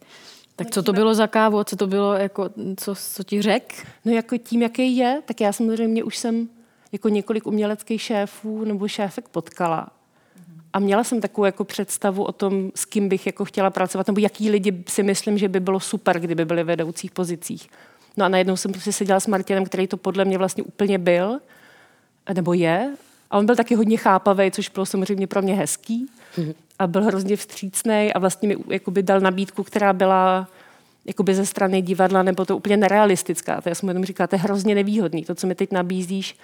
Tak 0.63 0.73
co 0.73 0.83
to 0.83 0.93
bylo 0.93 1.13
za 1.13 1.27
kávu, 1.27 1.59
a 1.59 1.63
co 1.63 1.75
to 1.75 1.87
bylo, 1.87 2.13
jako, 2.13 2.49
co, 2.77 2.95
co 2.95 3.23
ti 3.23 3.41
řek? 3.41 3.87
No 4.05 4.11
jako 4.11 4.37
tím, 4.37 4.61
jaký 4.61 4.97
je, 4.97 5.21
tak 5.25 5.41
já 5.41 5.53
samozřejmě 5.53 6.03
už 6.03 6.17
jsem 6.17 6.49
jako 6.91 7.09
několik 7.09 7.47
uměleckých 7.47 8.01
šéfů 8.01 8.65
nebo 8.65 8.87
šéfek 8.87 9.29
potkala. 9.29 9.87
A 10.73 10.79
měla 10.79 11.03
jsem 11.03 11.21
takovou 11.21 11.45
jako 11.45 11.63
představu 11.63 12.23
o 12.23 12.31
tom, 12.31 12.71
s 12.75 12.85
kým 12.85 13.09
bych 13.09 13.25
jako 13.25 13.45
chtěla 13.45 13.69
pracovat, 13.69 14.07
nebo 14.07 14.19
jaký 14.19 14.49
lidi 14.49 14.83
si 14.87 15.03
myslím, 15.03 15.37
že 15.37 15.49
by 15.49 15.59
bylo 15.59 15.79
super, 15.79 16.19
kdyby 16.19 16.45
byli 16.45 16.63
v 16.63 16.67
vedoucích 16.67 17.11
pozicích. 17.11 17.69
No 18.17 18.25
a 18.25 18.29
najednou 18.29 18.57
jsem 18.57 18.71
prostě 18.71 18.93
seděla 18.93 19.19
s 19.19 19.27
Martinem, 19.27 19.65
který 19.65 19.87
to 19.87 19.97
podle 19.97 20.25
mě 20.25 20.37
vlastně 20.37 20.63
úplně 20.63 20.97
byl, 20.97 21.39
nebo 22.33 22.53
je. 22.53 22.95
A 23.31 23.37
on 23.37 23.45
byl 23.45 23.55
taky 23.55 23.75
hodně 23.75 23.97
chápavý, 23.97 24.51
což 24.51 24.69
bylo 24.69 24.85
samozřejmě 24.85 25.27
pro 25.27 25.41
mě 25.41 25.55
hezký. 25.55 26.07
A 26.79 26.87
byl 26.87 27.03
hrozně 27.03 27.35
vstřícný 27.35 28.13
a 28.13 28.19
vlastně 28.19 28.47
mi 28.47 28.55
jakoby 28.69 29.03
dal 29.03 29.19
nabídku, 29.19 29.63
která 29.63 29.93
byla 29.93 30.47
jakoby 31.05 31.35
ze 31.35 31.45
strany 31.45 31.81
divadla, 31.81 32.23
nebo 32.23 32.45
to 32.45 32.57
úplně 32.57 32.77
nerealistická. 32.77 33.61
To 33.61 33.69
já 33.69 33.75
jsem 33.75 33.89
jenom 33.89 34.05
říkala, 34.05 34.27
to 34.27 34.35
je 34.35 34.39
hrozně 34.39 34.75
nevýhodný. 34.75 35.25
To, 35.25 35.35
co 35.35 35.47
mi 35.47 35.55
teď 35.55 35.71
nabízíš, 35.71 36.37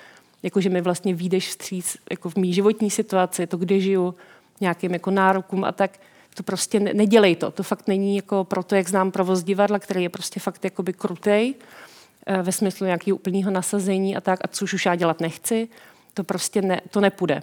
jako 0.44 0.62
že 0.62 0.70
mi 0.70 0.82
vlastně 0.82 1.14
výjdeš 1.14 1.48
vstříc 1.48 1.98
jako 2.12 2.30
v 2.30 2.36
mý 2.36 2.54
životní 2.54 2.92
situaci, 2.92 3.48
to, 3.48 3.58
kde 3.58 3.80
žiju, 3.80 4.16
nějakým 4.62 4.94
jako 4.94 5.12
nárokům 5.12 5.64
a 5.64 5.72
tak, 5.72 6.00
to 6.34 6.44
prostě 6.44 6.80
ne, 6.80 6.94
nedělej 6.94 7.36
to. 7.36 7.52
To 7.52 7.64
fakt 7.64 7.88
není 7.88 8.16
jako 8.16 8.44
pro 8.44 8.64
to, 8.64 8.76
jak 8.76 8.90
znám 8.90 9.12
provoz 9.12 9.44
divadla, 9.44 9.80
který 9.80 10.04
je 10.04 10.10
prostě 10.10 10.40
fakt 10.40 10.64
jakoby 10.64 10.94
krutej, 10.94 11.56
eh, 12.26 12.42
ve 12.42 12.52
smyslu 12.52 12.86
nějakého 12.86 13.16
úplného 13.16 13.52
nasazení 13.52 14.16
a 14.18 14.22
tak, 14.22 14.40
a 14.44 14.48
což 14.48 14.74
už 14.74 14.86
já 14.86 14.96
dělat 14.96 15.20
nechci, 15.20 15.68
to 16.14 16.24
prostě 16.24 16.62
ne, 16.62 16.82
to 16.90 17.02
nepůjde. 17.02 17.42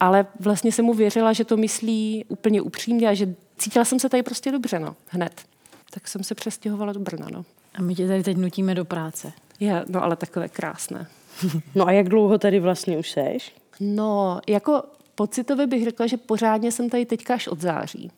Ale 0.00 0.26
vlastně 0.40 0.72
jsem 0.72 0.84
mu 0.84 0.94
věřila, 0.94 1.32
že 1.32 1.44
to 1.44 1.56
myslí 1.56 2.24
úplně 2.28 2.62
upřímně 2.62 3.08
a 3.08 3.14
že 3.14 3.34
cítila 3.56 3.84
jsem 3.84 3.98
se 3.98 4.08
tady 4.08 4.22
prostě 4.22 4.52
dobře, 4.52 4.78
no, 4.78 4.96
hned. 5.08 5.42
Tak 5.90 6.08
jsem 6.08 6.24
se 6.24 6.34
přestěhovala 6.34 6.92
do 6.92 7.00
Brna, 7.00 7.26
no. 7.32 7.44
A 7.74 7.82
my 7.82 7.94
tě 7.94 8.08
tady 8.08 8.22
teď 8.22 8.36
nutíme 8.36 8.74
do 8.74 8.84
práce. 8.84 9.32
Je, 9.60 9.84
no 9.88 10.02
ale 10.02 10.16
takové 10.16 10.48
krásné. 10.48 11.06
No 11.74 11.88
a 11.88 11.92
jak 11.92 12.08
dlouho 12.08 12.38
tady 12.38 12.60
vlastně 12.60 12.98
už 12.98 13.10
seš? 13.10 13.52
No, 13.80 14.40
jako 14.48 14.82
pocitově 15.14 15.66
bych 15.66 15.84
řekla, 15.84 16.06
že 16.06 16.16
pořádně 16.16 16.72
jsem 16.72 16.90
tady 16.90 17.06
teďka 17.06 17.34
až 17.34 17.48
od 17.48 17.60
září. 17.60 18.10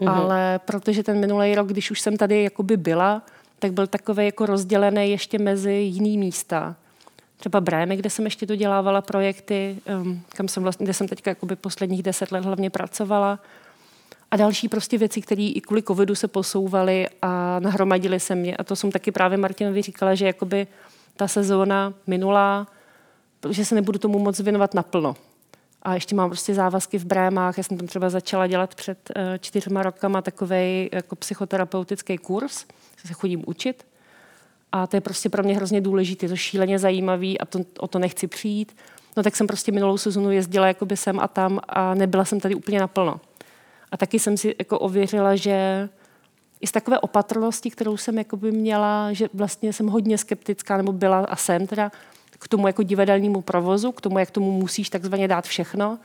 Mhm. 0.00 0.08
Ale 0.08 0.60
protože 0.64 1.02
ten 1.02 1.20
minulý 1.20 1.54
rok, 1.54 1.68
když 1.68 1.90
už 1.90 2.00
jsem 2.00 2.16
tady 2.16 2.42
jakoby 2.42 2.76
byla, 2.76 3.22
tak 3.58 3.72
byl 3.72 3.86
takový 3.86 4.24
jako 4.24 4.46
rozdělený 4.46 5.10
ještě 5.10 5.38
mezi 5.38 5.72
jiný 5.72 6.18
místa. 6.18 6.76
Třeba 7.38 7.60
Brémy, 7.60 7.96
kde 7.96 8.10
jsem 8.10 8.24
ještě 8.24 8.46
dodělávala 8.46 9.00
projekty, 9.00 9.76
um, 10.02 10.20
kam 10.28 10.48
jsem 10.48 10.62
vlastně, 10.62 10.84
kde 10.84 10.94
jsem 10.94 11.08
teďka 11.08 11.36
posledních 11.60 12.02
deset 12.02 12.32
let 12.32 12.44
hlavně 12.44 12.70
pracovala. 12.70 13.38
A 14.30 14.36
další 14.36 14.68
prostě 14.68 14.98
věci, 14.98 15.20
které 15.20 15.42
i 15.42 15.60
kvůli 15.60 15.82
covidu 15.82 16.14
se 16.14 16.28
posouvaly 16.28 17.06
a 17.22 17.58
nahromadily 17.58 18.20
se 18.20 18.34
mě. 18.34 18.56
A 18.56 18.64
to 18.64 18.76
jsem 18.76 18.92
taky 18.92 19.12
právě 19.12 19.38
Martinovi 19.38 19.82
říkala, 19.82 20.14
že 20.14 20.26
jakoby 20.26 20.66
ta 21.16 21.28
sezóna 21.28 21.94
minulá, 22.06 22.66
že 23.50 23.64
se 23.64 23.74
nebudu 23.74 23.98
tomu 23.98 24.18
moc 24.18 24.40
věnovat 24.40 24.74
naplno. 24.74 25.16
A 25.82 25.94
ještě 25.94 26.14
mám 26.14 26.30
prostě 26.30 26.54
závazky 26.54 26.98
v 26.98 27.04
Brémách. 27.04 27.58
Já 27.58 27.64
jsem 27.64 27.78
tam 27.78 27.86
třeba 27.86 28.10
začala 28.10 28.46
dělat 28.46 28.74
před 28.74 29.10
uh, 29.16 29.22
čtyřma 29.40 29.82
rokama 29.82 30.22
takový 30.22 30.88
jako 30.92 31.16
psychoterapeutický 31.16 32.18
kurz, 32.18 32.66
se 33.06 33.12
chodím 33.12 33.42
učit. 33.46 33.86
A 34.72 34.86
to 34.86 34.96
je 34.96 35.00
prostě 35.00 35.28
pro 35.28 35.42
mě 35.42 35.56
hrozně 35.56 35.80
důležité, 35.80 36.24
je 36.26 36.30
to 36.30 36.36
šíleně 36.36 36.78
zajímavý 36.78 37.40
a 37.40 37.44
to, 37.44 37.58
o 37.78 37.88
to 37.88 37.98
nechci 37.98 38.26
přijít. 38.26 38.76
No 39.16 39.22
tak 39.22 39.36
jsem 39.36 39.46
prostě 39.46 39.72
minulou 39.72 39.98
sezonu 39.98 40.30
jezdila 40.30 40.66
jakoby 40.66 40.96
sem 40.96 41.20
a 41.20 41.28
tam 41.28 41.60
a 41.68 41.94
nebyla 41.94 42.24
jsem 42.24 42.40
tady 42.40 42.54
úplně 42.54 42.80
naplno. 42.80 43.20
A 43.92 43.96
taky 43.96 44.18
jsem 44.18 44.36
si 44.36 44.54
jako 44.58 44.78
ověřila, 44.78 45.36
že 45.36 45.88
i 46.60 46.66
z 46.66 46.72
takové 46.72 46.98
opatrnosti, 46.98 47.70
kterou 47.70 47.96
jsem 47.96 48.18
jakoby 48.18 48.52
měla, 48.52 49.12
že 49.12 49.28
vlastně 49.34 49.72
jsem 49.72 49.86
hodně 49.86 50.18
skeptická, 50.18 50.76
nebo 50.76 50.92
byla 50.92 51.18
a 51.18 51.36
jsem 51.36 51.66
teda, 51.66 51.92
k 52.38 52.48
tomu 52.48 52.66
jako 52.66 52.82
divadelnímu 52.82 53.40
provozu, 53.40 53.92
k 53.92 54.00
tomu, 54.00 54.18
jak 54.18 54.30
tomu 54.30 54.52
musíš 54.52 54.90
takzvaně 54.90 55.28
dát 55.28 55.44
všechno. 55.44 55.98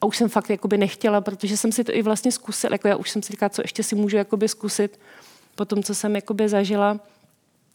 A 0.00 0.06
už 0.06 0.16
jsem 0.16 0.28
fakt 0.28 0.50
jakoby 0.50 0.78
nechtěla, 0.78 1.20
protože 1.20 1.56
jsem 1.56 1.72
si 1.72 1.84
to 1.84 1.94
i 1.94 2.02
vlastně 2.02 2.32
zkusila, 2.32 2.74
jako 2.74 2.88
já 2.88 2.96
už 2.96 3.10
jsem 3.10 3.22
si 3.22 3.32
říkala, 3.32 3.48
co 3.48 3.62
ještě 3.64 3.82
si 3.82 3.94
můžu 3.94 4.16
jakoby 4.16 4.48
zkusit 4.48 5.00
po 5.54 5.64
tom, 5.64 5.82
co 5.82 5.94
jsem 5.94 6.16
jakoby 6.16 6.48
zažila. 6.48 7.00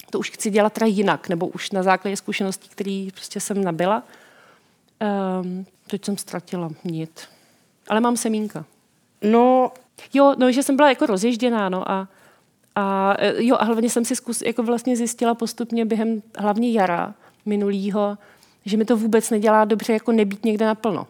To 0.09 0.19
už 0.19 0.31
chci 0.31 0.49
dělat 0.49 0.73
teda 0.73 0.85
jinak, 0.85 1.29
nebo 1.29 1.47
už 1.47 1.71
na 1.71 1.83
základě 1.83 2.17
zkušeností, 2.17 2.69
které 2.69 3.07
prostě 3.13 3.39
jsem 3.39 3.63
nabila. 3.63 4.03
Um, 5.41 5.65
teď 5.87 6.05
jsem 6.05 6.17
ztratila 6.17 6.69
nic. 6.83 7.27
Ale 7.89 7.99
mám 7.99 8.17
semínka. 8.17 8.65
No, 9.21 9.71
Jo, 10.13 10.35
no, 10.37 10.51
že 10.51 10.63
jsem 10.63 10.75
byla 10.75 10.89
jako 10.89 11.05
rozježděná, 11.05 11.69
no 11.69 11.91
a, 11.91 12.07
a 12.75 13.15
jo, 13.37 13.55
a 13.59 13.63
hlavně 13.63 13.89
jsem 13.89 14.05
si 14.05 14.15
zkus, 14.15 14.41
jako 14.41 14.63
vlastně 14.63 14.95
zjistila 14.97 15.33
postupně 15.33 15.85
během 15.85 16.21
hlavně 16.37 16.71
jara 16.71 17.13
minulýho, 17.45 18.17
že 18.65 18.77
mi 18.77 18.85
to 18.85 18.97
vůbec 18.97 19.29
nedělá 19.29 19.65
dobře 19.65 19.93
jako 19.93 20.11
nebýt 20.11 20.45
někde 20.45 20.65
naplno. 20.65 21.07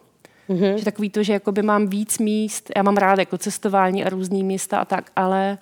Mm-hmm. 0.48 0.74
Že 0.74 0.84
takový 0.84 1.10
to, 1.10 1.22
že 1.22 1.32
jakoby 1.32 1.62
mám 1.62 1.86
víc 1.86 2.18
míst, 2.18 2.70
já 2.76 2.82
mám 2.82 2.96
ráda 2.96 3.22
jako 3.22 3.38
cestování 3.38 4.04
a 4.04 4.08
různý 4.08 4.44
místa 4.44 4.78
a 4.78 4.84
tak, 4.84 5.10
ale 5.16 5.58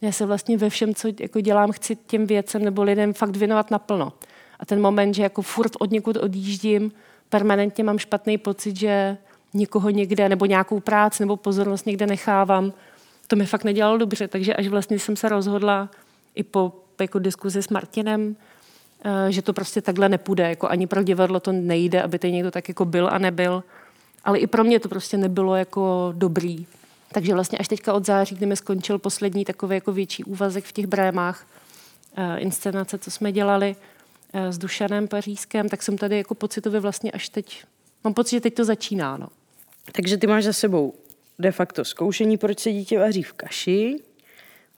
já 0.00 0.12
se 0.12 0.26
vlastně 0.26 0.56
ve 0.56 0.70
všem, 0.70 0.94
co 0.94 1.08
jako 1.20 1.40
dělám, 1.40 1.72
chci 1.72 1.96
těm 1.96 2.26
věcem 2.26 2.64
nebo 2.64 2.82
lidem 2.82 3.12
fakt 3.12 3.36
věnovat 3.36 3.70
naplno. 3.70 4.12
A 4.60 4.66
ten 4.66 4.80
moment, 4.80 5.14
že 5.14 5.22
jako 5.22 5.42
furt 5.42 5.72
od 5.78 5.90
někud 5.90 6.16
odjíždím, 6.16 6.92
permanentně 7.28 7.84
mám 7.84 7.98
špatný 7.98 8.38
pocit, 8.38 8.76
že 8.76 9.16
někoho 9.54 9.90
někde 9.90 10.28
nebo 10.28 10.46
nějakou 10.46 10.80
práci 10.80 11.22
nebo 11.22 11.36
pozornost 11.36 11.86
někde 11.86 12.06
nechávám, 12.06 12.72
to 13.26 13.36
mi 13.36 13.46
fakt 13.46 13.64
nedělalo 13.64 13.98
dobře. 13.98 14.28
Takže 14.28 14.54
až 14.54 14.68
vlastně 14.68 14.98
jsem 14.98 15.16
se 15.16 15.28
rozhodla 15.28 15.88
i 16.34 16.42
po 16.42 16.72
jako 17.00 17.18
diskuzi 17.18 17.62
s 17.62 17.68
Martinem, 17.68 18.36
eh, 19.04 19.32
že 19.32 19.42
to 19.42 19.52
prostě 19.52 19.82
takhle 19.82 20.08
nepůjde. 20.08 20.48
Jako 20.48 20.68
ani 20.68 20.86
pro 20.86 21.02
divadlo 21.02 21.40
to 21.40 21.52
nejde, 21.52 22.02
aby 22.02 22.18
tady 22.18 22.32
někdo 22.32 22.50
tak 22.50 22.68
jako 22.68 22.84
byl 22.84 23.08
a 23.12 23.18
nebyl. 23.18 23.64
Ale 24.24 24.38
i 24.38 24.46
pro 24.46 24.64
mě 24.64 24.80
to 24.80 24.88
prostě 24.88 25.16
nebylo 25.16 25.54
jako 25.54 26.12
dobrý. 26.16 26.66
Takže 27.14 27.34
vlastně 27.34 27.58
až 27.58 27.68
teďka 27.68 27.92
od 27.92 28.06
září, 28.06 28.34
kdy 28.34 28.46
mi 28.46 28.56
skončil 28.56 28.98
poslední 28.98 29.44
takový 29.44 29.74
jako 29.74 29.92
větší 29.92 30.24
úvazek 30.24 30.64
v 30.64 30.72
těch 30.72 30.86
brémách, 30.86 31.46
eh, 32.16 32.38
inscenace, 32.38 32.98
co 32.98 33.10
jsme 33.10 33.32
dělali 33.32 33.76
eh, 34.32 34.52
s 34.52 34.58
Dušanem 34.58 35.08
Pařížském, 35.08 35.68
tak 35.68 35.82
jsem 35.82 35.98
tady 35.98 36.16
jako 36.16 36.34
pocitově 36.34 36.80
vlastně 36.80 37.10
až 37.10 37.28
teď, 37.28 37.64
mám 38.04 38.14
pocit, 38.14 38.36
že 38.36 38.40
teď 38.40 38.54
to 38.54 38.64
začíná. 38.64 39.16
No. 39.16 39.28
takže 39.92 40.16
ty 40.16 40.26
máš 40.26 40.44
za 40.44 40.52
sebou 40.52 40.94
de 41.38 41.52
facto 41.52 41.84
zkoušení, 41.84 42.36
proč 42.36 42.58
se 42.58 42.72
dítě 42.72 42.98
vaří 42.98 43.22
v 43.22 43.32
kaši. 43.32 43.98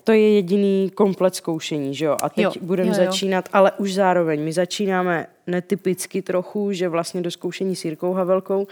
To 0.05 0.13
je 0.13 0.35
jediný 0.35 0.91
komplet 0.95 1.35
zkoušení, 1.35 1.95
že 1.95 2.05
jo? 2.05 2.17
A 2.23 2.29
teď 2.29 2.47
budeme 2.61 2.95
začínat, 2.95 3.49
ale 3.53 3.73
už 3.73 3.95
zároveň 3.95 4.45
my 4.45 4.53
začínáme 4.53 5.27
netypicky 5.47 6.23
trochu, 6.23 6.73
že 6.73 6.89
vlastně 6.89 7.23
do 7.23 7.31
zkoušení 7.31 7.77
s 7.77 7.85
Jirkou 7.85 8.13
Havelkou 8.13 8.67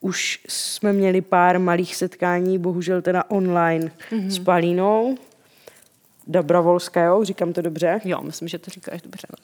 už 0.00 0.40
jsme 0.48 0.92
měli 0.92 1.20
pár 1.20 1.58
malých 1.58 1.96
setkání, 1.96 2.58
bohužel 2.58 3.02
teda 3.02 3.24
online 3.28 3.90
mm-hmm. 4.10 4.28
s 4.28 4.38
Palínou 4.38 5.18
Dobrovolskou, 6.26 7.24
říkám 7.24 7.52
to 7.52 7.62
dobře, 7.62 8.00
Jo, 8.04 8.20
myslím, 8.22 8.48
že 8.48 8.58
to 8.58 8.70
říkáš 8.70 9.02
dobře. 9.02 9.26
No. 9.30 9.36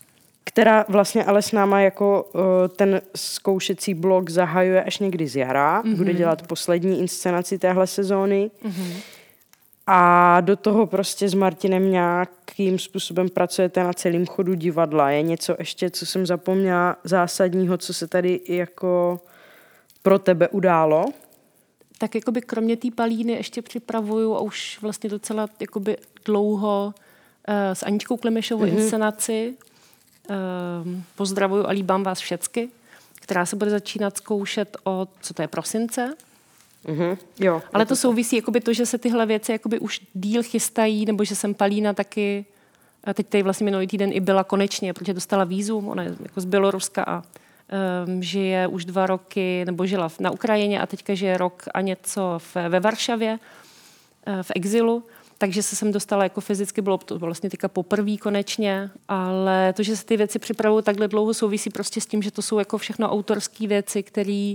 která 0.44 0.84
vlastně 0.88 1.24
ale 1.24 1.42
s 1.42 1.52
náma 1.52 1.80
jako 1.80 2.30
uh, 2.32 2.40
ten 2.76 3.00
zkoušecí 3.16 3.94
blok 3.94 4.30
zahajuje 4.30 4.84
až 4.84 4.98
někdy 4.98 5.28
z 5.28 5.36
jara. 5.36 5.82
Mm-hmm. 5.82 5.96
Bude 5.96 6.14
dělat 6.14 6.46
poslední 6.46 7.00
inscenaci 7.00 7.58
téhle 7.58 7.86
sezóny. 7.86 8.50
Mm-hmm. 8.64 8.96
A 9.86 10.40
do 10.40 10.56
toho 10.56 10.86
prostě 10.86 11.28
s 11.28 11.34
Martinem 11.34 11.90
nějakým 11.90 12.78
způsobem 12.78 13.28
pracujete 13.28 13.84
na 13.84 13.92
celém 13.92 14.26
chodu 14.26 14.54
divadla. 14.54 15.10
Je 15.10 15.22
něco 15.22 15.56
ještě, 15.58 15.90
co 15.90 16.06
jsem 16.06 16.26
zapomněla 16.26 16.96
zásadního, 17.04 17.78
co 17.78 17.94
se 17.94 18.06
tady 18.06 18.40
jako 18.48 19.20
pro 20.06 20.18
tebe 20.18 20.48
událo? 20.48 21.06
Tak 21.98 22.14
jakoby 22.14 22.40
kromě 22.40 22.76
té 22.76 22.90
palíny 22.90 23.32
ještě 23.32 23.62
připravuju 23.62 24.34
a 24.34 24.40
už 24.40 24.78
vlastně 24.82 25.10
docela 25.10 25.48
jakoby 25.60 25.96
dlouho 26.24 26.94
uh, 27.48 27.54
s 27.54 27.82
Aničkou 27.82 28.16
Klimešovou 28.16 28.64
mm-hmm. 28.64 28.78
inscenaci. 28.78 29.56
Um, 30.84 31.04
pozdravuju 31.16 31.66
a 31.66 31.70
líbám 31.70 32.02
vás 32.02 32.18
všecky, 32.18 32.68
která 33.14 33.46
se 33.46 33.56
bude 33.56 33.70
začínat 33.70 34.16
zkoušet 34.16 34.76
od, 34.84 35.10
co 35.20 35.34
to 35.34 35.42
je, 35.42 35.48
prosince. 35.48 36.14
Mhm. 36.88 37.16
Jo. 37.40 37.62
Ale 37.72 37.86
to 37.86 37.96
souvisí 37.96 38.36
jakoby 38.36 38.60
to, 38.60 38.72
že 38.72 38.86
se 38.86 38.98
tyhle 38.98 39.26
věci 39.26 39.52
jakoby 39.52 39.78
už 39.78 40.00
díl 40.14 40.42
chystají, 40.42 41.06
nebo 41.06 41.24
že 41.24 41.36
jsem 41.36 41.54
Palína 41.54 41.92
taky, 41.92 42.44
a 43.04 43.14
teď 43.14 43.26
tady 43.26 43.42
vlastně 43.42 43.64
minulý 43.64 43.86
týden 43.86 44.10
i 44.12 44.20
byla 44.20 44.44
konečně, 44.44 44.92
protože 44.92 45.14
dostala 45.14 45.44
vízum, 45.44 45.88
ona 45.88 46.02
je 46.02 46.16
jako 46.22 46.40
z 46.40 46.44
Běloruska 46.44 47.04
a 47.06 47.22
um, 48.06 48.22
žije 48.22 48.66
už 48.66 48.84
dva 48.84 49.06
roky, 49.06 49.64
nebo 49.64 49.86
žila 49.86 50.08
na 50.20 50.30
Ukrajině 50.30 50.80
a 50.80 50.86
teďka 50.86 51.14
žije 51.14 51.38
rok 51.38 51.62
a 51.74 51.80
něco 51.80 52.38
v, 52.38 52.56
ve 52.68 52.80
Varšavě, 52.80 53.38
eh, 54.26 54.42
v 54.42 54.52
exilu. 54.54 55.04
Takže 55.38 55.62
se 55.62 55.76
jsem 55.76 55.92
dostala 55.92 56.22
jako 56.22 56.40
fyzicky, 56.40 56.82
bylo 56.82 56.98
to 56.98 57.18
vlastně 57.18 57.50
teďka 57.50 57.68
poprvé 57.68 58.16
konečně, 58.16 58.90
ale 59.08 59.72
to, 59.72 59.82
že 59.82 59.96
se 59.96 60.04
ty 60.04 60.16
věci 60.16 60.38
připravují 60.38 60.84
takhle 60.84 61.08
dlouho, 61.08 61.34
souvisí 61.34 61.70
prostě 61.70 62.00
s 62.00 62.06
tím, 62.06 62.22
že 62.22 62.30
to 62.30 62.42
jsou 62.42 62.58
jako 62.58 62.78
všechno 62.78 63.10
autorské 63.10 63.66
věci, 63.66 64.02
které 64.02 64.54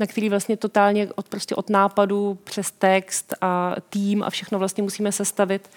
na 0.00 0.06
který 0.06 0.28
vlastně 0.28 0.56
totálně 0.56 1.08
od, 1.14 1.28
prostě 1.28 1.54
od 1.54 1.70
nápadu 1.70 2.38
přes 2.44 2.70
text 2.70 3.34
a 3.40 3.76
tým 3.88 4.22
a 4.22 4.30
všechno 4.30 4.58
vlastně 4.58 4.82
musíme 4.82 5.12
sestavit. 5.12 5.70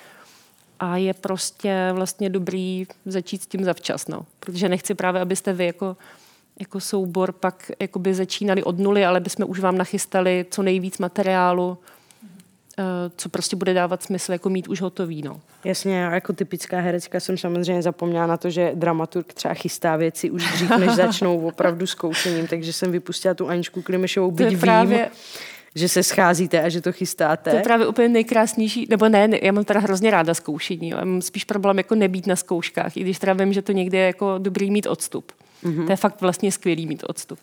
A 0.79 0.97
je 0.97 1.13
prostě 1.13 1.89
vlastně 1.93 2.29
dobrý 2.29 2.87
začít 3.05 3.43
s 3.43 3.47
tím 3.47 3.63
zavčas, 3.63 4.07
no. 4.07 4.25
Protože 4.39 4.69
nechci 4.69 4.95
právě, 4.95 5.21
abyste 5.21 5.53
vy 5.53 5.65
jako 5.65 5.97
jako 6.59 6.79
soubor 6.79 7.31
pak 7.31 7.71
jakoby 7.79 8.13
začínali 8.13 8.63
od 8.63 8.79
nuly, 8.79 9.05
ale 9.05 9.19
bychom 9.19 9.49
už 9.49 9.59
vám 9.59 9.77
nachystali 9.77 10.45
co 10.51 10.63
nejvíc 10.63 10.97
materiálu, 10.97 11.77
eh, 12.79 12.83
co 13.15 13.29
prostě 13.29 13.55
bude 13.55 13.73
dávat 13.73 14.03
smysl 14.03 14.31
jako 14.31 14.49
mít 14.49 14.67
už 14.67 14.81
hotový. 14.81 15.21
No. 15.21 15.41
Jasně, 15.63 15.97
já 15.97 16.13
jako 16.13 16.33
typická 16.33 16.79
herečka 16.79 17.19
jsem 17.19 17.37
samozřejmě 17.37 17.81
zapomněla 17.81 18.27
na 18.27 18.37
to, 18.37 18.49
že 18.49 18.71
dramaturg 18.75 19.33
třeba 19.33 19.53
chystá 19.53 19.95
věci 19.95 20.31
už 20.31 20.51
dřív, 20.53 20.77
než 20.77 20.91
začnou 20.95 21.47
opravdu 21.47 21.87
s 21.87 21.95
koučením, 21.95 22.47
takže 22.47 22.73
jsem 22.73 22.91
vypustila 22.91 23.33
tu 23.33 23.49
Aničku 23.49 23.81
Klimešovou, 23.81 24.31
byť 24.31 24.59
právě, 24.59 24.97
vím, 24.97 25.07
že 25.75 25.89
se 25.89 26.03
scházíte 26.03 26.61
a 26.61 26.69
že 26.69 26.81
to 26.81 26.91
chystáte. 26.91 27.49
to 27.49 27.57
je 27.57 27.63
právě 27.63 27.87
úplně 27.87 28.09
nejkrásnější, 28.09 28.87
nebo 28.89 29.09
ne, 29.09 29.27
ne, 29.27 29.39
já 29.41 29.51
mám 29.51 29.63
teda 29.63 29.79
hrozně 29.79 30.11
ráda 30.11 30.33
zkoušení, 30.33 30.89
já 30.89 31.05
mám 31.05 31.21
spíš 31.21 31.43
problém 31.43 31.77
jako 31.77 31.95
nebýt 31.95 32.27
na 32.27 32.35
zkouškách, 32.35 32.97
i 32.97 33.01
když 33.01 33.19
teda 33.19 33.33
vím, 33.33 33.53
že 33.53 33.61
to 33.61 33.71
někdy 33.71 33.97
je 33.97 34.05
jako 34.05 34.37
dobrý 34.37 34.71
mít 34.71 34.87
odstup. 34.87 35.31
Mm-hmm. 35.63 35.85
To 35.85 35.91
je 35.91 35.95
fakt 35.95 36.21
vlastně 36.21 36.51
skvělý 36.51 36.87
mít 36.87 37.03
odstup. 37.07 37.39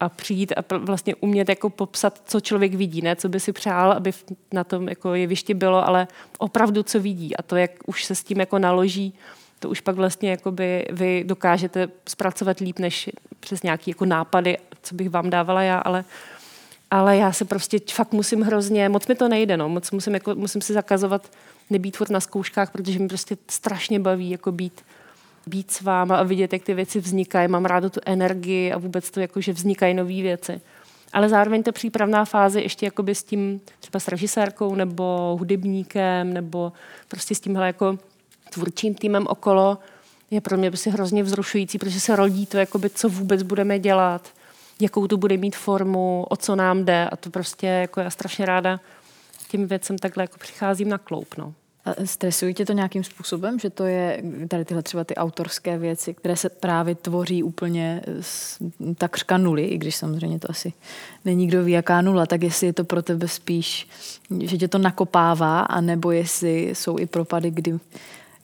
A 0.00 0.08
přijít 0.08 0.52
a 0.56 0.78
vlastně 0.78 1.14
umět 1.14 1.48
jako 1.48 1.70
popsat, 1.70 2.20
co 2.26 2.40
člověk 2.40 2.74
vidí, 2.74 3.02
ne 3.02 3.16
co 3.16 3.28
by 3.28 3.40
si 3.40 3.52
přál, 3.52 3.92
aby 3.92 4.12
na 4.52 4.64
tom 4.64 4.88
jako 4.88 5.14
jevišti 5.14 5.54
bylo, 5.54 5.86
ale 5.88 6.08
opravdu 6.38 6.82
co 6.82 7.00
vidí 7.00 7.36
a 7.36 7.42
to, 7.42 7.56
jak 7.56 7.70
už 7.86 8.04
se 8.04 8.14
s 8.14 8.24
tím 8.24 8.40
jako 8.40 8.58
naloží, 8.58 9.14
to 9.58 9.68
už 9.70 9.80
pak 9.80 9.96
vlastně 9.96 10.30
jakoby 10.30 10.86
vy 10.90 11.24
dokážete 11.26 11.88
zpracovat 12.08 12.60
líp 12.60 12.78
než 12.78 13.10
přes 13.40 13.62
nějaký 13.62 13.90
jako 13.90 14.04
nápady, 14.04 14.58
co 14.82 14.94
bych 14.94 15.10
vám 15.10 15.30
dávala 15.30 15.62
já, 15.62 15.78
ale 15.78 16.04
ale 16.90 17.16
já 17.16 17.32
se 17.32 17.44
prostě 17.44 17.78
fakt 17.92 18.12
musím 18.12 18.42
hrozně, 18.42 18.88
moc 18.88 19.06
mi 19.06 19.14
to 19.14 19.28
nejde, 19.28 19.56
no, 19.56 19.68
moc 19.68 19.90
musím, 19.90 20.14
jako, 20.14 20.34
musím 20.34 20.60
si 20.60 20.72
zakazovat 20.72 21.30
nebýt 21.70 21.96
furt 21.96 22.10
na 22.10 22.20
zkouškách, 22.20 22.70
protože 22.70 22.98
mi 22.98 23.08
prostě 23.08 23.36
strašně 23.50 24.00
baví 24.00 24.30
jako 24.30 24.52
být, 24.52 24.84
být 25.46 25.70
s 25.70 25.80
váma 25.80 26.16
a 26.16 26.22
vidět, 26.22 26.52
jak 26.52 26.62
ty 26.62 26.74
věci 26.74 27.00
vznikají. 27.00 27.48
Mám 27.48 27.64
ráda 27.64 27.88
tu 27.88 28.00
energii 28.06 28.72
a 28.72 28.78
vůbec 28.78 29.10
to, 29.10 29.20
jako, 29.20 29.40
že 29.40 29.52
vznikají 29.52 29.94
nové 29.94 30.22
věci. 30.22 30.60
Ale 31.12 31.28
zároveň 31.28 31.62
ta 31.62 31.72
přípravná 31.72 32.24
fáze 32.24 32.60
ještě 32.60 32.90
s 33.12 33.22
tím 33.22 33.60
třeba 33.80 34.00
s 34.00 34.08
režisérkou 34.08 34.74
nebo 34.74 35.36
hudebníkem 35.38 36.32
nebo 36.32 36.72
prostě 37.08 37.34
s 37.34 37.40
tímhle 37.40 37.66
jako 37.66 37.98
tvůrčím 38.50 38.94
týmem 38.94 39.26
okolo 39.26 39.78
je 40.30 40.40
pro 40.40 40.56
mě 40.56 40.70
prostě 40.70 40.90
hrozně 40.90 41.22
vzrušující, 41.22 41.78
protože 41.78 42.00
se 42.00 42.16
rodí 42.16 42.46
to, 42.46 42.58
jakoby, 42.58 42.90
co 42.90 43.08
vůbec 43.08 43.42
budeme 43.42 43.78
dělat, 43.78 44.28
jakou 44.80 45.06
to 45.06 45.16
bude 45.16 45.36
mít 45.36 45.56
formu, 45.56 46.26
o 46.28 46.36
co 46.36 46.56
nám 46.56 46.84
jde 46.84 47.08
a 47.08 47.16
to 47.16 47.30
prostě 47.30 47.66
jako 47.66 48.00
já 48.00 48.10
strašně 48.10 48.46
ráda 48.46 48.80
těm 49.48 49.66
věcem 49.66 49.98
takhle 49.98 50.24
jako 50.24 50.38
přicházím 50.38 50.88
na 50.88 50.98
kloup. 50.98 51.34
No. 51.38 51.54
A 51.84 51.90
stresují 52.04 52.54
tě 52.54 52.66
to 52.66 52.72
nějakým 52.72 53.04
způsobem, 53.04 53.58
že 53.58 53.70
to 53.70 53.84
je 53.84 54.22
tady 54.48 54.64
tyhle 54.64 54.82
třeba 54.82 55.04
ty 55.04 55.14
autorské 55.14 55.78
věci, 55.78 56.14
které 56.14 56.36
se 56.36 56.48
právě 56.48 56.94
tvoří 56.94 57.42
úplně 57.42 58.02
z 58.20 58.58
takřka 58.98 59.38
nuly, 59.38 59.64
i 59.64 59.78
když 59.78 59.96
samozřejmě 59.96 60.38
to 60.38 60.50
asi 60.50 60.72
není 61.24 61.46
kdo 61.46 61.64
ví, 61.64 61.72
jaká 61.72 62.00
nula, 62.00 62.26
tak 62.26 62.42
jestli 62.42 62.66
je 62.66 62.72
to 62.72 62.84
pro 62.84 63.02
tebe 63.02 63.28
spíš, 63.28 63.88
že 64.44 64.58
tě 64.58 64.68
to 64.68 64.78
nakopává, 64.78 65.60
anebo 65.60 66.10
jestli 66.10 66.70
jsou 66.72 66.98
i 66.98 67.06
propady, 67.06 67.50
kdy, 67.50 67.78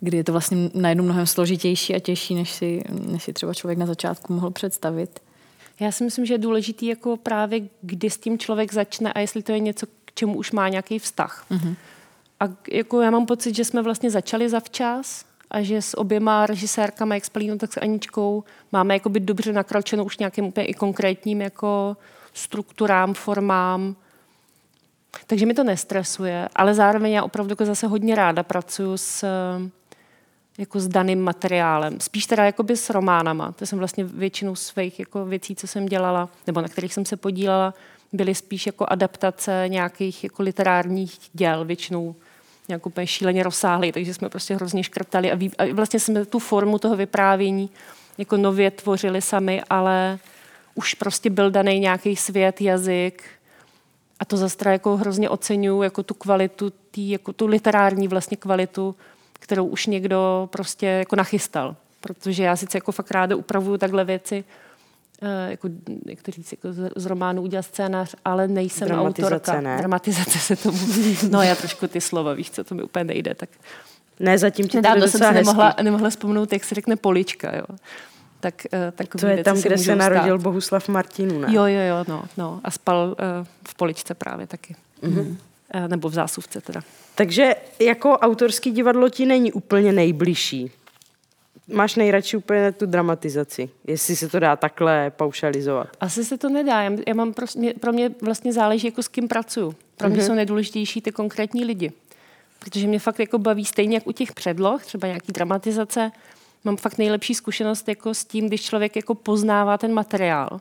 kdy 0.01 0.17
je 0.17 0.25
to 0.25 0.33
vlastně 0.33 0.71
najednou 0.75 1.05
mnohem 1.05 1.27
složitější 1.27 1.95
a 1.95 1.99
těžší, 1.99 2.35
než 2.35 2.53
si, 2.53 2.85
než 2.89 3.23
si 3.23 3.33
třeba 3.33 3.55
člověk 3.55 3.79
na 3.79 3.87
začátku 3.87 4.33
mohl 4.33 4.51
představit. 4.51 5.21
Já 5.81 5.93
si 5.93 6.05
myslím, 6.05 6.27
že 6.27 6.35
je 6.35 6.39
důležitý 6.39 6.87
jako 6.87 7.17
právě, 7.17 7.61
kdy 7.83 8.11
s 8.11 8.19
tím 8.19 8.39
člověk 8.39 8.73
začne 8.73 9.13
a 9.13 9.21
jestli 9.21 9.43
to 9.43 9.53
je 9.53 9.59
něco, 9.59 9.87
k 9.87 10.15
čemu 10.15 10.37
už 10.37 10.53
má 10.53 10.69
nějaký 10.69 10.99
vztah. 10.99 11.47
Mm-hmm. 11.51 11.75
A 12.41 12.45
jako 12.71 13.01
já 13.01 13.11
mám 13.11 13.27
pocit, 13.27 13.57
že 13.57 13.65
jsme 13.65 13.83
vlastně 13.83 14.11
začali 14.11 14.49
zavčas 14.49 15.25
a 15.51 15.63
že 15.63 15.83
s 15.83 15.99
oběma 15.99 16.47
režisérkama, 16.47 17.15
jak 17.15 17.25
s 17.25 17.31
Pelínou, 17.31 17.59
tak 17.59 17.73
s 17.73 17.81
Aničkou, 17.81 18.45
máme 18.73 18.95
jakoby 18.95 19.21
dobře 19.21 19.53
nakročeno 19.53 20.05
už 20.05 20.19
nějakým 20.19 20.45
úplně 20.45 20.67
i 20.67 20.75
konkrétním 20.75 21.41
jako 21.41 21.97
strukturám, 22.35 23.15
formám. 23.15 23.97
Takže 25.27 25.47
mi 25.47 25.55
to 25.55 25.65
nestresuje, 25.65 26.49
ale 26.57 26.75
zároveň 26.75 27.13
já 27.13 27.23
opravdu 27.23 27.53
jako 27.53 27.65
zase 27.65 27.87
hodně 27.87 28.15
ráda 28.15 28.43
pracuji 28.43 28.97
s, 28.97 29.25
jako 30.59 30.81
s 30.81 30.89
daným 30.89 31.21
materiálem. 31.21 32.01
Spíš 32.01 32.27
teda 32.27 32.45
jakoby 32.45 32.77
s 32.77 32.91
románama. 32.91 33.53
To 33.53 33.67
jsem 33.67 33.79
vlastně 33.79 34.05
většinou 34.05 34.55
svých 34.55 34.99
jako 34.99 35.25
věcí, 35.25 35.57
co 35.57 35.67
jsem 35.67 35.87
dělala, 35.87 36.29
nebo 36.47 36.61
na 36.61 36.69
kterých 36.69 36.95
jsem 36.95 37.05
se 37.05 37.17
podílela, 37.17 37.75
byly 38.13 38.35
spíš 38.35 38.67
jako 38.67 38.87
adaptace 38.89 39.65
nějakých 39.67 40.25
jako 40.25 40.43
literárních 40.43 41.19
děl, 41.33 41.65
většinou 41.65 42.15
nějak 42.71 42.87
úplně 42.87 43.07
šíleně 43.07 43.43
rozsáhlý, 43.43 43.93
takže 43.93 44.15
jsme 44.15 44.29
prostě 44.29 44.55
hrozně 44.55 44.83
škrtali 44.85 45.33
a, 45.33 45.35
ví, 45.35 45.51
a 45.59 45.75
vlastně 45.75 46.01
jsme 46.01 46.25
tu 46.25 46.39
formu 46.39 46.79
toho 46.79 46.97
vyprávění 46.97 47.71
jako 48.19 48.37
nově 48.37 48.71
tvořili 48.71 49.23
sami, 49.23 49.63
ale 49.71 50.19
už 50.75 50.95
prostě 50.95 51.31
byl 51.31 51.51
daný 51.51 51.81
nějaký 51.81 52.17
svět, 52.17 52.61
jazyk 52.61 53.25
a 54.21 54.25
to 54.25 54.37
zase 54.37 54.57
teda 54.57 54.73
jako 54.73 54.97
hrozně 54.97 55.29
oceňuju 55.29 55.83
jako 55.83 56.03
tu 56.03 56.15
kvalitu, 56.15 56.73
tý, 56.91 57.11
jako 57.11 57.33
tu 57.33 57.47
literární 57.47 58.09
vlastně 58.09 58.37
kvalitu, 58.37 58.97
kterou 59.33 59.67
už 59.67 59.87
někdo 59.87 60.49
prostě 60.53 60.87
jako 60.87 61.17
nachystal. 61.17 61.77
Protože 62.01 62.43
já 62.43 62.57
sice 62.57 62.77
jako 62.77 62.93
fakt 62.93 63.11
ráda 63.11 63.37
upravuju 63.37 63.79
takhle 63.79 64.05
věci, 64.05 64.45
jako, 65.49 65.69
jak 66.07 66.23
to 66.23 66.31
říct, 66.31 66.53
jako 66.53 66.73
z, 66.73 66.91
z 66.97 67.07
románu 67.07 67.43
udělat 67.43 67.63
scénář, 67.63 68.15
ale 68.25 68.49
nejsem 68.49 68.89
Dramatizace, 68.89 69.35
autorka. 69.35 69.61
ne? 69.61 69.77
Dramatizace 69.79 70.39
se 70.39 70.57
tomu. 70.57 70.79
No 71.31 71.43
já 71.43 71.55
trošku 71.55 71.87
ty 71.87 72.01
slova, 72.01 72.35
víš 72.35 72.51
co, 72.51 72.65
to 72.65 72.75
mi 72.75 72.83
úplně 72.83 73.05
nejde. 73.05 73.35
Tak 73.35 73.49
Ne, 74.21 74.39
zatím 74.39 74.69
ti 74.69 74.77
nedávno 74.77 75.09
jsem 75.09 75.21
si 75.29 75.35
nemohla, 75.35 75.75
nemohla 75.83 76.11
vzpomenout, 76.11 76.53
jak 76.53 76.65
se 76.65 76.75
řekne 76.75 76.97
polička, 76.97 77.57
jo. 77.57 77.65
Tak, 78.41 78.55
eh, 78.73 78.93
takový 78.97 79.21
To 79.21 79.27
je 79.27 79.45
tam, 79.45 79.61
kde 79.61 79.79
se 79.79 79.97
narodil 79.97 80.39
stát. 80.39 80.43
Bohuslav 80.43 80.89
Martinů, 80.89 81.39
ne? 81.39 81.49
Jo, 81.51 81.65
jo, 81.65 81.81
jo, 81.81 82.05
no, 82.09 82.25
no. 82.37 82.61
A 82.65 82.71
spal 82.71 83.09
uh, 83.09 83.47
v 83.69 83.75
poličce 83.75 84.15
právě 84.15 84.47
taky. 84.47 84.77
Mm-hmm. 85.03 85.37
Uh, 85.75 85.89
nebo 85.89 86.09
v 86.09 86.15
zásuvce 86.15 86.61
teda. 86.61 86.81
Takže 87.15 87.55
jako 87.81 88.11
autorský 88.11 88.71
divadlo 88.71 89.09
ti 89.09 89.27
není 89.27 89.53
úplně 89.53 89.93
nejbližší. 89.93 90.71
Máš 91.73 91.97
nejradši 91.97 92.37
úplně 92.37 92.73
tu 92.73 92.87
dramatizaci, 92.87 93.71
jestli 93.87 94.17
se 94.17 94.29
to 94.29 94.39
dá 94.39 94.57
takhle 94.57 95.11
paušalizovat. 95.11 95.89
Asi 96.01 96.25
se 96.25 96.39
to 96.39 96.49
nedá. 96.49 96.83
Já, 96.83 96.91
já 97.07 97.15
mám 97.15 97.33
prostě, 97.33 97.59
mě- 97.59 97.75
pro 97.75 97.93
mě 97.93 98.11
vlastně 98.23 98.53
záleží, 98.53 98.87
jako 98.87 99.03
s 99.03 99.09
kým 99.09 99.29
pracuju. 99.29 99.75
Pro 99.97 100.09
mě 100.09 100.23
jsou 100.23 100.35
nejdůležitější 100.35 101.01
ty 101.01 101.13
konkrétní 101.13 101.65
lidi. 101.65 101.93
Protože 102.59 102.87
mě 102.87 102.99
fakt 102.99 103.19
jako 103.19 103.39
baví 103.39 103.65
stejně 103.65 103.97
jak 103.97 104.07
u 104.07 104.13
těch 104.13 104.33
předloh, 104.33 104.85
třeba 104.85 105.07
nějaký 105.09 105.33
dramatizace, 105.33 106.13
mám 106.65 106.77
fakt 106.77 106.99
nejlepší 106.99 107.35
zkušenost 107.35 107.89
jako 107.89 108.15
s 108.15 108.25
tím, 108.25 108.47
když 108.47 108.63
člověk 108.63 108.97
jako 108.97 109.15
poznává 109.15 109.79
ten 109.79 109.95
materiál 109.95 110.61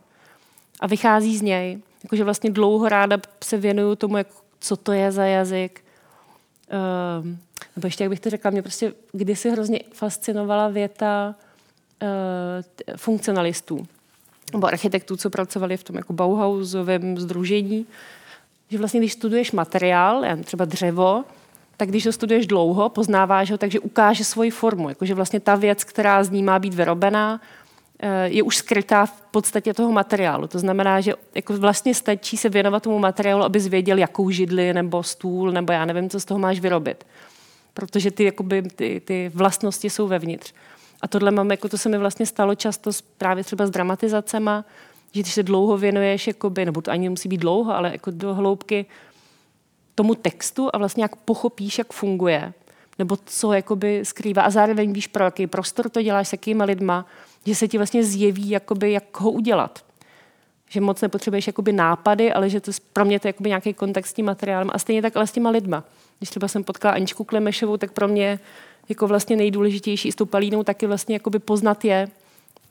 a 0.80 0.88
vychází 0.88 1.38
z 1.38 1.42
něj. 1.42 1.80
Jakože 2.04 2.24
vlastně 2.24 2.50
dlouho 2.52 2.90
ráda 2.90 3.18
se 3.44 3.58
věnuju 3.58 3.96
tomu, 3.96 4.18
jako, 4.18 4.36
co 4.60 4.76
to 4.76 4.92
je 4.92 5.12
za 5.12 5.26
jazyk. 5.26 5.82
Um, 7.22 7.38
nebo 7.76 7.88
ještě, 7.88 8.04
jak 8.04 8.10
bych 8.10 8.20
to 8.20 8.30
řekla, 8.30 8.52
mě 8.52 8.62
prostě 8.62 8.94
kdysi 9.12 9.50
hrozně 9.50 9.80
fascinovala 9.94 10.68
věta 10.68 11.36
uh, 12.02 12.98
funkcionalistů 12.98 13.88
nebo 14.54 14.68
architektů, 14.68 15.18
co 15.18 15.30
pracovali 15.30 15.78
v 15.78 15.84
tom 15.84 15.96
jako 15.96 16.14
Bauhausovém 16.14 17.18
združení, 17.18 17.86
že 18.70 18.78
vlastně, 18.78 19.00
když 19.00 19.14
studuješ 19.14 19.52
materiál, 19.52 20.26
třeba 20.44 20.66
dřevo, 20.66 21.24
tak 21.78 21.90
když 21.90 22.06
ho 22.06 22.12
studuješ 22.12 22.48
dlouho, 22.48 22.90
poznáváš 22.90 23.52
ho, 23.52 23.58
takže 23.58 23.80
ukáže 23.80 24.24
svoji 24.24 24.52
formu. 24.52 24.90
Jakože 24.90 25.14
vlastně 25.14 25.40
ta 25.40 25.56
věc, 25.56 25.84
která 25.84 26.24
z 26.24 26.30
ní 26.30 26.44
má 26.44 26.60
být 26.60 26.74
vyrobená, 26.74 27.42
je 28.24 28.44
už 28.44 28.58
skrytá 28.58 29.06
v 29.06 29.22
podstatě 29.22 29.74
toho 29.74 29.92
materiálu. 29.92 30.48
To 30.48 30.60
znamená, 30.60 31.02
že 31.02 31.14
jako 31.36 31.58
vlastně 31.58 31.96
stačí 31.96 32.38
se 32.38 32.50
věnovat 32.50 32.84
tomu 32.84 33.00
materiálu, 33.00 33.44
abys 33.44 33.68
věděl, 33.68 33.98
jakou 33.98 34.30
židli 34.30 34.74
nebo 34.74 35.04
stůl, 35.04 35.52
nebo 35.52 35.74
já 35.74 35.86
nevím, 35.86 36.10
co 36.10 36.20
z 36.20 36.26
toho 36.26 36.40
máš 36.40 36.60
vyrobit. 36.60 37.04
Protože 37.74 38.12
ty, 38.12 38.24
jakoby, 38.24 38.62
ty, 38.62 39.02
ty 39.06 39.32
vlastnosti 39.34 39.90
jsou 39.90 40.08
vevnitř. 40.08 40.54
A 41.02 41.08
tohle 41.08 41.32
mám, 41.32 41.52
jako 41.52 41.70
to 41.70 41.78
se 41.78 41.90
mi 41.90 41.98
vlastně 41.98 42.26
stalo 42.26 42.56
často 42.56 42.94
s, 42.94 43.02
právě 43.02 43.44
třeba 43.44 43.68
s 43.68 43.70
dramatizacema, 43.70 44.66
že 45.12 45.22
když 45.22 45.34
se 45.34 45.44
dlouho 45.44 45.78
věnuješ, 45.78 46.28
jakoby, 46.28 46.66
nebo 46.66 46.82
to 46.82 46.92
ani 46.92 47.04
nemusí 47.04 47.30
být 47.30 47.38
dlouho, 47.38 47.76
ale 47.76 47.92
jako 47.92 48.12
do 48.12 48.34
hloubky 48.34 48.86
tomu 49.96 50.16
textu 50.16 50.70
a 50.74 50.78
vlastně 50.78 51.04
jak 51.04 51.16
pochopíš, 51.16 51.78
jak 51.78 51.94
funguje, 51.94 52.54
nebo 53.00 53.18
co 53.26 53.54
jakoby 53.54 54.06
skrývá 54.06 54.42
a 54.42 54.50
zároveň 54.50 54.94
víš, 54.94 55.08
pro 55.08 55.24
jaký 55.24 55.48
prostor 55.48 55.90
to 55.90 56.02
děláš, 56.02 56.28
s 56.28 56.34
jakýma 56.34 56.66
lidma, 56.66 57.06
že 57.46 57.56
se 57.56 57.68
ti 57.68 57.78
vlastně 57.78 58.04
zjeví, 58.04 58.50
jakoby, 58.50 58.92
jak 58.92 59.20
ho 59.20 59.32
udělat. 59.32 59.86
Že 60.70 60.82
moc 60.82 61.02
nepotřebuješ 61.02 61.48
jakoby 61.48 61.74
nápady, 61.74 62.34
ale 62.34 62.50
že 62.50 62.60
to 62.60 62.72
pro 62.94 63.06
mě 63.06 63.20
to 63.20 63.28
je 63.28 63.30
jakoby 63.30 63.50
nějaký 63.50 63.74
kontakt 63.74 64.06
s 64.06 64.14
tím 64.14 64.26
materiálem 64.26 64.70
a 64.74 64.80
stejně 64.80 65.02
tak 65.02 65.16
ale 65.16 65.28
s 65.28 65.32
těma 65.32 65.50
lidma. 65.50 65.84
Když 66.18 66.30
třeba 66.30 66.48
jsem 66.48 66.64
potkala 66.64 66.94
Aničku 66.94 67.24
Klemešovou, 67.24 67.78
tak 67.78 67.92
pro 67.92 68.08
mě 68.08 68.40
jako 68.90 69.08
vlastně 69.08 69.36
nejdůležitější 69.36 70.12
s 70.12 70.16
tou 70.16 70.26
Palínou 70.26 70.64
taky 70.64 70.88
vlastně 70.88 71.16
jakoby 71.16 71.40
poznat 71.40 71.86
je 71.86 72.08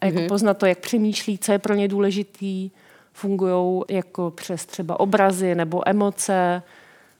a 0.01 0.05
jako 0.05 0.17
mm-hmm. 0.17 0.27
poznat 0.27 0.57
to, 0.57 0.65
jak 0.65 0.79
přemýšlí, 0.79 1.37
co 1.37 1.51
je 1.51 1.59
pro 1.59 1.73
ně 1.73 1.87
důležitý, 1.87 2.71
fungují 3.13 3.81
jako 3.89 4.31
přes 4.31 4.65
třeba 4.65 4.99
obrazy 4.99 5.55
nebo 5.55 5.89
emoce, 5.89 6.63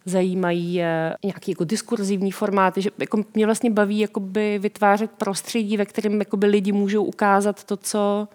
zajímají 0.10 0.74
je 0.74 1.16
nějaký 1.24 1.52
jako 1.52 1.64
diskurzivní 1.64 2.32
formáty, 2.32 2.82
že 2.82 2.90
jako 2.98 3.24
mě 3.34 3.46
vlastně 3.46 3.70
baví 3.70 4.00
jakoby 4.00 4.60
vytvářet 4.60 5.12
prostředí, 5.12 5.78
ve 5.78 5.86
kterém 5.86 6.20
jakoby 6.20 6.48
lidi 6.48 6.72
můžou 6.72 7.04
ukázat 7.04 7.64
to, 7.64 7.78
co 7.78 8.28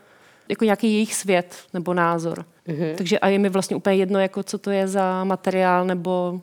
jako 0.48 0.64
nějaký 0.64 0.92
jejich 0.92 1.14
svět 1.14 1.56
nebo 1.74 1.94
názor. 1.94 2.44
Mm-hmm. 2.68 2.94
Takže 2.94 3.18
a 3.18 3.28
je 3.28 3.38
mi 3.38 3.48
vlastně 3.48 3.76
úplně 3.76 3.96
jedno, 3.96 4.20
jako 4.20 4.42
co 4.42 4.58
to 4.58 4.70
je 4.70 4.88
za 4.88 5.24
materiál 5.24 5.86
nebo, 5.86 6.40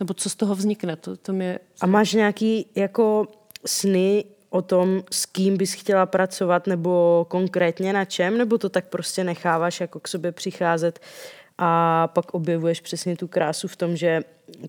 nebo 0.00 0.14
co 0.14 0.30
z 0.30 0.34
toho 0.34 0.54
vznikne. 0.54 0.96
To, 0.96 1.16
to 1.16 1.32
mě... 1.32 1.58
A 1.80 1.86
máš 1.86 2.12
nějaký 2.12 2.66
jako 2.74 3.28
sny 3.66 4.24
o 4.50 4.62
tom, 4.62 5.02
s 5.10 5.26
kým 5.26 5.56
bys 5.56 5.72
chtěla 5.72 6.06
pracovat, 6.06 6.66
nebo 6.66 7.26
konkrétně 7.30 7.92
na 7.92 8.04
čem, 8.04 8.38
nebo 8.38 8.58
to 8.58 8.68
tak 8.68 8.84
prostě 8.84 9.24
necháváš 9.24 9.80
jako 9.80 10.00
k 10.00 10.08
sobě 10.08 10.32
přicházet 10.32 11.00
a 11.62 12.08
pak 12.08 12.34
objevuješ 12.34 12.80
přesně 12.80 13.16
tu 13.16 13.28
krásu 13.28 13.68
v 13.68 13.76
tom, 13.76 13.96
že 13.96 14.20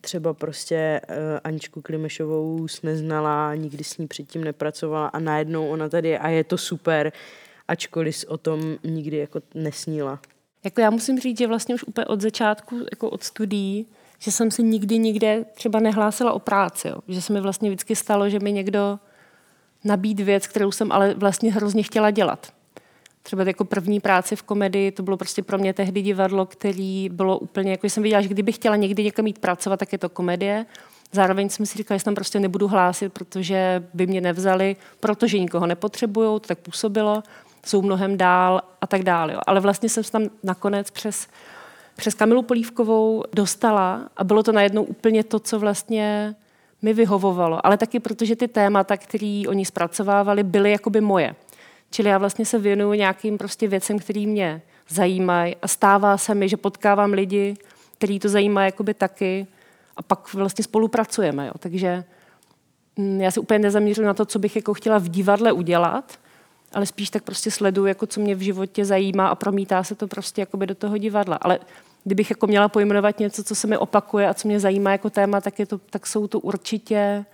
třeba 0.02 0.34
prostě 0.34 1.02
uh, 1.10 1.16
Aničku 1.44 1.82
Klimešovou 1.82 2.68
neznala, 2.84 3.56
nikdy 3.56 3.84
s 3.84 3.98
ní 3.98 4.08
předtím 4.08 4.44
nepracovala 4.44 5.08
a 5.08 5.20
najednou 5.20 5.68
ona 5.68 5.90
tady 5.90 6.10
je 6.10 6.20
a 6.20 6.30
je 6.30 6.44
to 6.44 6.58
super, 6.58 7.12
ačkoliv 7.68 8.26
o 8.28 8.38
tom 8.38 8.78
nikdy 8.84 9.18
jako 9.18 9.42
nesníla. 9.54 10.20
Jako 10.64 10.82
já 10.82 10.90
musím 10.90 11.20
říct, 11.20 11.38
že 11.38 11.48
vlastně 11.48 11.76
už 11.76 11.84
úplně 11.84 12.06
od 12.06 12.22
začátku, 12.22 12.86
jako 12.92 13.10
od 13.10 13.24
studií, 13.24 13.88
že 14.20 14.32
jsem 14.32 14.52
si 14.52 14.64
nikdy 14.64 14.98
nikde 14.98 15.46
třeba 15.54 15.80
nehlásila 15.80 16.34
o 16.34 16.40
práci. 16.40 16.88
Jo. 16.88 16.96
Že 17.08 17.22
se 17.22 17.34
mi 17.34 17.42
vlastně 17.42 17.70
vždycky 17.70 17.96
stalo, 17.96 18.30
že 18.30 18.40
mi 18.40 18.52
někdo 18.52 19.00
nabít 19.84 20.20
věc, 20.20 20.48
kterou 20.48 20.72
jsem 20.72 20.92
ale 20.92 21.14
vlastně 21.14 21.52
hrozně 21.52 21.84
chtěla 21.84 22.12
dělat. 22.12 22.54
Třeba 23.24 23.44
jako 23.44 23.66
první 23.66 24.00
práci 24.00 24.36
v 24.36 24.44
komedii, 24.44 24.92
to 24.92 25.04
bylo 25.04 25.18
prostě 25.18 25.44
pro 25.44 25.58
mě 25.58 25.74
tehdy 25.74 26.02
divadlo, 26.02 26.46
který 26.46 27.10
bylo 27.10 27.38
úplně, 27.38 27.72
jako 27.72 27.90
jsem 27.90 28.04
viděla, 28.04 28.22
že 28.22 28.28
kdybych 28.28 28.56
chtěla 28.56 28.76
někdy 28.76 29.04
někam 29.04 29.28
jít 29.28 29.40
pracovat, 29.40 29.78
tak 29.78 29.92
je 29.92 29.98
to 29.98 30.10
komedie. 30.10 30.66
Zároveň 31.12 31.50
jsem 31.50 31.66
si 31.66 31.78
říkala, 31.78 31.98
že 31.98 32.04
tam 32.04 32.16
prostě 32.16 32.40
nebudu 32.40 32.68
hlásit, 32.68 33.14
protože 33.14 33.84
by 33.94 34.08
mě 34.08 34.22
nevzali, 34.22 34.76
protože 35.00 35.40
nikoho 35.40 35.68
nepotřebují, 35.68 36.28
to 36.28 36.48
tak 36.48 36.60
působilo, 36.60 37.24
jsou 37.66 37.82
mnohem 37.82 38.18
dál 38.18 38.62
a 38.82 38.88
tak 38.88 39.04
dále. 39.04 39.38
Ale 39.48 39.60
vlastně 39.60 39.90
jsem 39.90 40.04
se 40.04 40.12
tam 40.12 40.24
nakonec 40.44 40.92
přes, 40.92 41.28
přes 41.96 42.14
Kamilu 42.14 42.42
Polívkovou 42.42 43.24
dostala 43.34 44.10
a 44.18 44.24
bylo 44.24 44.44
to 44.44 44.52
najednou 44.52 44.84
úplně 44.84 45.24
to, 45.24 45.40
co 45.40 45.60
vlastně 45.60 46.36
mi 46.82 46.94
vyhovovalo. 46.94 47.66
Ale 47.66 47.78
taky 47.78 48.00
protože 48.00 48.36
ty 48.36 48.48
témata, 48.48 48.98
které 48.98 49.44
oni 49.48 49.66
zpracovávali, 49.66 50.44
byly 50.44 50.72
jakoby 50.72 51.02
moje. 51.02 51.36
Čili 51.92 52.10
já 52.10 52.18
vlastně 52.18 52.46
se 52.46 52.60
věnuju 52.60 52.94
nějakým 52.94 53.38
prostě 53.38 53.68
věcem, 53.68 54.00
který 54.00 54.28
mě 54.28 54.62
zajímají 54.90 55.56
a 55.62 55.68
stává 55.68 56.18
se 56.18 56.36
mi, 56.36 56.50
že 56.50 56.58
potkávám 56.58 57.12
lidi, 57.12 57.56
který 57.98 58.20
to 58.20 58.30
zajímá 58.30 58.66
jakoby 58.66 58.94
taky 58.94 59.48
a 59.98 60.02
pak 60.02 60.34
vlastně 60.34 60.64
spolupracujeme. 60.64 61.48
Jo. 61.48 61.54
Takže 61.60 62.04
mm, 62.98 63.22
já 63.22 63.32
se 63.32 63.40
úplně 63.40 63.60
nezaměřuji 63.60 64.04
na 64.04 64.14
to, 64.14 64.26
co 64.26 64.40
bych 64.40 64.56
jako 64.56 64.74
chtěla 64.74 64.98
v 64.98 65.10
divadle 65.10 65.52
udělat, 65.52 66.20
ale 66.74 66.86
spíš 66.86 67.10
tak 67.10 67.24
prostě 67.24 67.52
sleduju, 67.52 67.88
jako 67.88 68.08
co 68.08 68.20
mě 68.20 68.36
v 68.36 68.42
životě 68.42 68.86
zajímá 68.86 69.28
a 69.28 69.36
promítá 69.36 69.84
se 69.84 69.96
to 69.96 70.08
prostě 70.08 70.42
jakoby 70.42 70.68
do 70.68 70.76
toho 70.76 70.98
divadla. 70.98 71.36
Ale 71.36 71.60
kdybych 72.04 72.30
jako 72.30 72.48
měla 72.48 72.70
pojmenovat 72.70 73.20
něco, 73.20 73.44
co 73.44 73.56
se 73.56 73.68
mi 73.68 73.78
opakuje 73.78 74.28
a 74.30 74.34
co 74.34 74.48
mě 74.48 74.60
zajímá 74.60 74.92
jako 74.92 75.10
téma, 75.10 75.42
tak, 75.42 75.60
je 75.60 75.66
to, 75.66 75.78
tak 75.78 76.08
jsou 76.08 76.28
to 76.28 76.40
určitě 76.40 77.26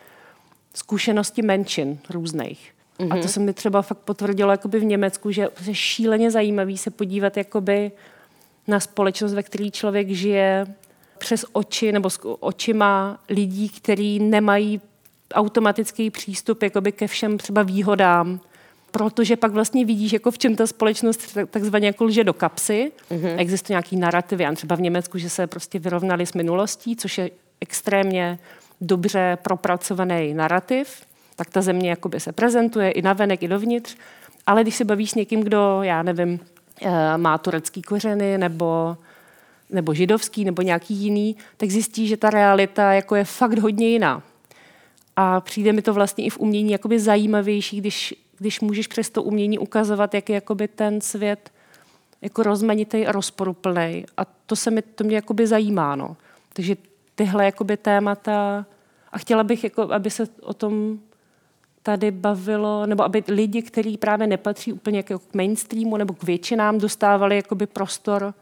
zkušenosti 0.73 1.41
menšin 1.41 1.99
různých. 2.09 2.76
Mm-hmm. 2.99 3.11
A 3.11 3.15
to 3.15 3.19
mhm. 3.19 3.27
se 3.27 3.39
mi 3.39 3.53
třeba 3.53 3.81
fakt 3.81 3.97
potvrdilo 3.97 4.51
jakoby 4.51 4.79
v 4.79 4.85
Německu, 4.85 5.31
že 5.31 5.47
je 5.67 5.75
šíleně 5.75 6.31
zajímavý 6.31 6.77
se 6.77 6.91
podívat 6.91 7.37
jakoby 7.37 7.91
na 8.67 8.79
společnost, 8.79 9.33
ve 9.33 9.43
které 9.43 9.69
člověk 9.69 10.09
žije 10.09 10.65
přes 11.17 11.45
oči 11.51 11.91
nebo 11.91 12.09
s 12.09 12.19
očima 12.39 13.19
lidí, 13.29 13.69
kteří 13.69 14.19
nemají 14.19 14.81
automatický 15.33 16.09
přístup 16.09 16.63
jakoby 16.63 16.91
ke 16.91 17.07
všem 17.07 17.37
třeba 17.37 17.63
výhodám, 17.63 18.39
protože 18.91 19.35
pak 19.35 19.51
vlastně 19.51 19.85
vidíš, 19.85 20.13
jako 20.13 20.31
v 20.31 20.37
čem 20.37 20.55
ta 20.55 20.67
společnost 20.67 21.37
takzvaně 21.49 21.87
jako 21.87 22.03
lže 22.03 22.23
do 22.23 22.33
kapsy. 22.33 22.91
Mm-hmm. 23.11 23.35
Existují 23.37 23.73
nějaký 23.73 23.95
narrativy, 23.95 24.45
a 24.45 24.55
třeba 24.55 24.75
v 24.75 24.81
Německu, 24.81 25.17
že 25.17 25.29
se 25.29 25.47
prostě 25.47 25.79
vyrovnali 25.79 26.25
s 26.25 26.33
minulostí, 26.33 26.95
což 26.95 27.17
je 27.17 27.29
extrémně 27.61 28.39
dobře 28.81 29.37
propracovaný 29.41 30.33
narrativ 30.33 31.06
tak 31.37 31.49
ta 31.49 31.61
země 31.61 31.89
jakoby 31.89 32.19
se 32.19 32.31
prezentuje 32.31 32.91
i 32.91 33.01
navenek, 33.01 33.43
i 33.43 33.47
dovnitř. 33.47 33.95
Ale 34.45 34.61
když 34.61 34.75
se 34.75 34.85
bavíš 34.85 35.11
s 35.11 35.15
někým, 35.15 35.41
kdo, 35.41 35.79
já 35.81 36.03
nevím, 36.03 36.39
eh, 36.81 37.17
má 37.17 37.37
turecký 37.37 37.81
kořeny 37.81 38.37
nebo, 38.37 38.97
nebo 39.69 39.93
židovský 39.93 40.45
nebo 40.45 40.61
nějaký 40.61 40.93
jiný, 40.93 41.35
tak 41.57 41.69
zjistí, 41.69 42.07
že 42.07 42.17
ta 42.17 42.29
realita 42.29 42.93
jako 42.93 43.15
je 43.15 43.23
fakt 43.23 43.59
hodně 43.59 43.87
jiná. 43.87 44.23
A 45.15 45.41
přijde 45.41 45.73
mi 45.73 45.81
to 45.81 45.93
vlastně 45.93 46.25
i 46.25 46.29
v 46.29 46.39
umění 46.39 46.71
jakoby 46.71 46.99
zajímavější, 46.99 47.77
když, 47.77 48.13
když 48.37 48.59
můžeš 48.59 48.87
přes 48.87 49.09
to 49.09 49.23
umění 49.23 49.59
ukazovat, 49.59 50.13
jak 50.13 50.29
je 50.29 50.35
jakoby 50.35 50.67
ten 50.67 51.01
svět 51.01 51.51
jako 52.21 52.43
rozmanitý 52.43 53.07
a 53.07 53.11
rozporuplný. 53.11 54.05
A 54.17 54.25
to 54.45 54.55
se 54.55 54.71
mi, 54.71 54.81
to 54.81 55.03
mě 55.03 55.15
jakoby 55.15 55.47
zajímá. 55.47 55.95
No. 55.95 56.17
Takže 56.53 56.75
tyhle 57.15 57.45
jakoby 57.45 57.77
témata 57.77 58.65
a 59.11 59.17
chtěla 59.17 59.43
bych, 59.43 59.63
jako, 59.63 59.81
aby 59.81 60.09
se 60.09 60.27
o 60.41 60.53
tom 60.53 60.99
tady 61.87 62.11
bavilo, 62.11 62.85
nebo 62.85 63.03
aby 63.03 63.23
lidi, 63.27 63.61
kteří 63.61 63.97
právě 63.97 64.27
nepatří 64.27 64.73
úplně 64.73 64.99
jako 64.99 65.19
k 65.19 65.33
mainstreamu 65.33 65.97
nebo 65.97 66.13
k 66.13 66.23
většinám, 66.23 66.77
dostávali 66.77 67.35
jakoby 67.35 67.67
prostor 67.67 68.33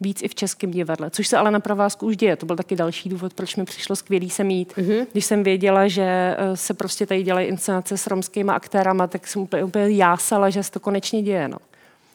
víc 0.00 0.22
i 0.22 0.28
v 0.28 0.34
českém 0.34 0.70
divadle, 0.70 1.10
což 1.10 1.28
se 1.28 1.36
ale 1.36 1.50
na 1.50 1.60
provázku 1.60 2.06
už 2.06 2.16
děje. 2.16 2.36
To 2.36 2.46
byl 2.46 2.56
taky 2.56 2.76
další 2.76 3.08
důvod, 3.08 3.34
proč 3.34 3.56
mi 3.56 3.64
přišlo 3.64 3.96
skvělý 3.96 4.30
se 4.30 4.44
mít. 4.44 4.72
Mm-hmm. 4.72 5.06
Když 5.12 5.24
jsem 5.24 5.42
věděla, 5.42 5.88
že 5.88 6.02
eh, 6.02 6.56
se 6.56 6.74
prostě 6.74 7.06
tady 7.06 7.22
dělají 7.22 7.48
inscenace 7.48 7.98
s 7.98 8.06
romskými 8.06 8.50
aktérama, 8.52 9.06
tak 9.06 9.26
jsem 9.26 9.42
úplně, 9.42 9.64
úplně 9.64 9.88
jásala, 9.90 10.50
že 10.50 10.62
se 10.62 10.70
to 10.70 10.80
konečně 10.80 11.22
děje. 11.22 11.48
No. 11.48 11.58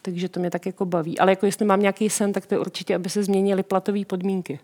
Takže 0.01 0.29
to 0.29 0.39
mě 0.39 0.49
tak 0.49 0.65
jako 0.65 0.85
baví. 0.85 1.19
Ale 1.19 1.31
jako 1.31 1.45
jestli 1.45 1.65
mám 1.65 1.81
nějaký 1.81 2.09
sen, 2.09 2.33
tak 2.33 2.45
to 2.45 2.55
je 2.55 2.59
určitě, 2.59 2.95
aby 2.95 3.09
se 3.09 3.23
změnily 3.23 3.63
platové 3.63 4.05
podmínky. 4.05 4.59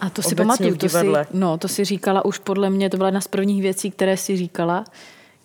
A 0.00 0.10
to 0.10 0.22
si 0.22 0.34
pamatuju, 0.34 0.76
to 0.76 0.88
si, 0.88 1.06
no, 1.32 1.58
to 1.58 1.68
si 1.68 1.84
říkala 1.84 2.24
už 2.24 2.38
podle 2.38 2.70
mě, 2.70 2.90
to 2.90 2.96
byla 2.96 3.08
jedna 3.08 3.20
z 3.20 3.28
prvních 3.28 3.62
věcí, 3.62 3.90
které 3.90 4.16
si 4.16 4.36
říkala, 4.36 4.84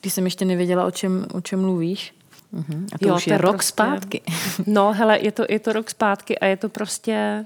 když 0.02 0.14
jsem 0.14 0.26
ještě 0.26 0.46
nevěděla, 0.46 0.86
o 0.86 0.92
čem, 0.92 1.26
o 1.34 1.42
čem 1.42 1.62
mluvíš. 1.62 2.14
Uh-huh. 2.54 2.86
A 2.94 2.98
to 2.98 3.08
jo, 3.08 3.16
už 3.16 3.26
to 3.26 3.30
je, 3.30 3.34
je 3.34 3.38
rok 3.38 3.56
prostě, 3.56 3.70
zpátky. 3.70 4.22
No, 4.68 4.94
hele, 4.94 5.20
je 5.20 5.32
to, 5.32 5.46
je 5.50 5.60
to 5.60 5.74
rok 5.74 5.90
zpátky 5.90 6.40
a 6.40 6.46
je 6.46 6.58
to 6.58 6.70
prostě... 6.70 7.46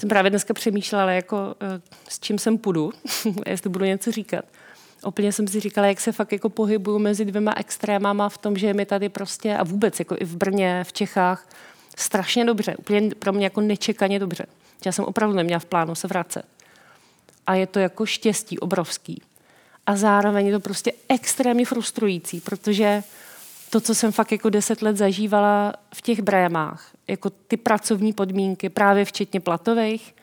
Jsem 0.00 0.08
právě 0.08 0.30
dneska 0.30 0.54
přemýšlela, 0.54 1.10
jako, 1.10 1.54
eh, 1.60 1.80
s 2.08 2.20
čím 2.20 2.38
sem 2.38 2.58
půjdu, 2.58 2.92
jestli 3.46 3.70
budu 3.70 3.84
něco 3.84 4.12
říkat. 4.12 4.44
Úplně 5.06 5.32
jsem 5.32 5.48
si 5.48 5.60
říkala, 5.60 5.86
jak 5.86 6.00
se 6.00 6.12
fakt 6.12 6.32
jako 6.32 6.48
pohybuju 6.48 6.98
mezi 6.98 7.24
dvěma 7.24 7.54
extrémama 7.56 8.28
v 8.28 8.38
tom, 8.38 8.56
že 8.56 8.74
mi 8.74 8.86
tady 8.86 9.08
prostě, 9.08 9.56
a 9.56 9.64
vůbec 9.64 9.98
jako 9.98 10.16
i 10.18 10.24
v 10.24 10.36
Brně, 10.36 10.84
v 10.84 10.92
Čechách, 10.92 11.48
strašně 11.96 12.44
dobře. 12.44 12.76
Úplně 12.76 13.10
pro 13.18 13.32
mě 13.32 13.46
jako 13.46 13.60
nečekaně 13.60 14.18
dobře. 14.18 14.46
Já 14.86 14.92
jsem 14.92 15.04
opravdu 15.04 15.36
neměla 15.36 15.58
v 15.58 15.64
plánu 15.64 15.94
se 15.94 16.08
vracet. 16.08 16.44
A 17.46 17.54
je 17.54 17.66
to 17.66 17.78
jako 17.78 18.06
štěstí 18.06 18.58
obrovský 18.58 19.22
a 19.86 19.96
zároveň 19.96 20.46
je 20.46 20.52
to 20.52 20.60
prostě 20.60 20.92
extrémně 21.08 21.66
frustrující, 21.66 22.40
protože 22.40 23.02
to, 23.70 23.80
co 23.80 23.94
jsem 23.94 24.12
fakt 24.12 24.32
jako 24.32 24.50
deset 24.50 24.82
let 24.82 24.96
zažívala 24.96 25.72
v 25.94 26.02
těch 26.02 26.22
brémách, 26.22 26.90
jako 27.08 27.30
ty 27.30 27.56
pracovní 27.56 28.12
podmínky, 28.12 28.68
právě 28.68 29.04
včetně 29.04 29.40
platových 29.40 30.14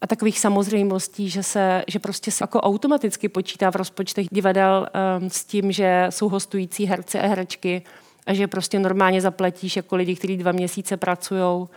a 0.00 0.06
takových 0.06 0.40
samozřejmostí, 0.40 1.30
že, 1.30 1.42
se, 1.42 1.84
že 1.88 1.98
prostě 1.98 2.30
se 2.30 2.42
jako 2.42 2.60
automaticky 2.60 3.28
počítá 3.28 3.70
v 3.70 3.76
rozpočtech 3.76 4.26
divadel 4.30 4.88
um, 5.20 5.30
s 5.30 5.44
tím, 5.44 5.72
že 5.72 6.06
jsou 6.10 6.28
hostující 6.28 6.84
herci 6.84 7.18
a 7.18 7.26
herečky 7.26 7.82
a 8.26 8.34
že 8.34 8.46
prostě 8.46 8.78
normálně 8.78 9.20
zaplatíš 9.20 9.76
jako 9.76 9.96
lidi, 9.96 10.16
kteří 10.16 10.36
dva 10.36 10.52
měsíce 10.52 10.96
pracují, 10.96 11.68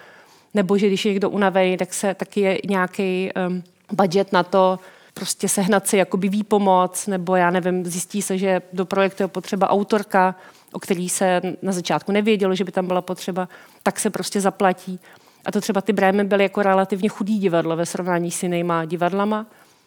nebo 0.53 0.77
že 0.77 0.87
když 0.87 1.05
je 1.05 1.11
někdo 1.11 1.29
unavený, 1.29 1.77
tak 1.77 1.93
se 1.93 2.13
taky 2.13 2.41
je 2.41 2.59
nějaký 2.65 3.31
um, 3.47 3.63
budget 3.91 4.33
na 4.33 4.43
to, 4.43 4.79
prostě 5.17 5.49
sehnat 5.49 5.87
si 5.87 5.97
jakoby 5.97 6.29
výpomoc, 6.29 7.07
nebo 7.07 7.35
já 7.35 7.49
nevím, 7.51 7.85
zjistí 7.85 8.21
se, 8.21 8.37
že 8.37 8.61
do 8.73 8.85
projektu 8.85 9.23
je 9.23 9.27
potřeba 9.27 9.69
autorka, 9.69 10.35
o 10.73 10.79
který 10.79 11.09
se 11.09 11.41
na 11.61 11.71
začátku 11.71 12.11
nevědělo, 12.11 12.55
že 12.55 12.63
by 12.63 12.71
tam 12.71 12.87
byla 12.87 13.01
potřeba, 13.01 13.49
tak 13.83 13.99
se 13.99 14.09
prostě 14.09 14.41
zaplatí. 14.41 14.99
A 15.45 15.51
to 15.51 15.61
třeba 15.61 15.81
ty 15.81 15.93
Brémy 15.93 16.23
byly 16.23 16.43
jako 16.43 16.63
relativně 16.63 17.09
chudý 17.09 17.39
divadlo 17.39 17.75
ve 17.75 17.85
srovnání 17.85 18.31
s 18.31 18.43
jinýma 18.43 18.85
divadlama, 18.85 19.45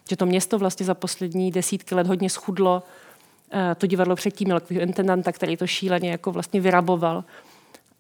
že 0.09 0.17
to 0.17 0.27
město 0.27 0.59
vlastně 0.59 0.87
za 0.87 0.95
poslední 0.95 1.51
desítky 1.51 1.95
let 1.95 2.07
hodně 2.07 2.31
schudlo. 2.31 2.83
Eh, 3.53 3.75
to 3.75 3.87
divadlo 3.87 4.17
předtím 4.17 4.47
mělo 4.47 4.61
intendanta, 4.69 5.33
který 5.33 5.57
to 5.57 5.67
šíleně 5.67 6.11
jako 6.11 6.33
vlastně 6.33 6.61
vyraboval. 6.61 7.25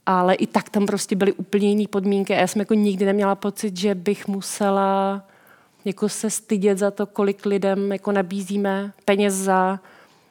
Ale 0.07 0.35
i 0.35 0.47
tak 0.47 0.69
tam 0.69 0.87
prostě 0.87 1.17
byly 1.17 1.33
úplně 1.33 1.69
jiné 1.69 1.89
podmínky 1.89 2.35
a 2.35 2.41
já 2.41 2.47
jsem 2.47 2.61
jako 2.61 2.75
nikdy 2.75 3.05
neměla 3.05 3.35
pocit, 3.35 3.77
že 3.77 3.95
bych 3.95 4.29
musela 4.29 5.23
jako 5.85 6.09
se 6.09 6.31
stydět 6.31 6.79
za 6.79 6.91
to, 6.91 7.07
kolik 7.07 7.47
lidem 7.47 7.93
jako 7.93 8.13
nabízíme 8.13 8.93
peněz 9.05 9.35
za, 9.35 9.81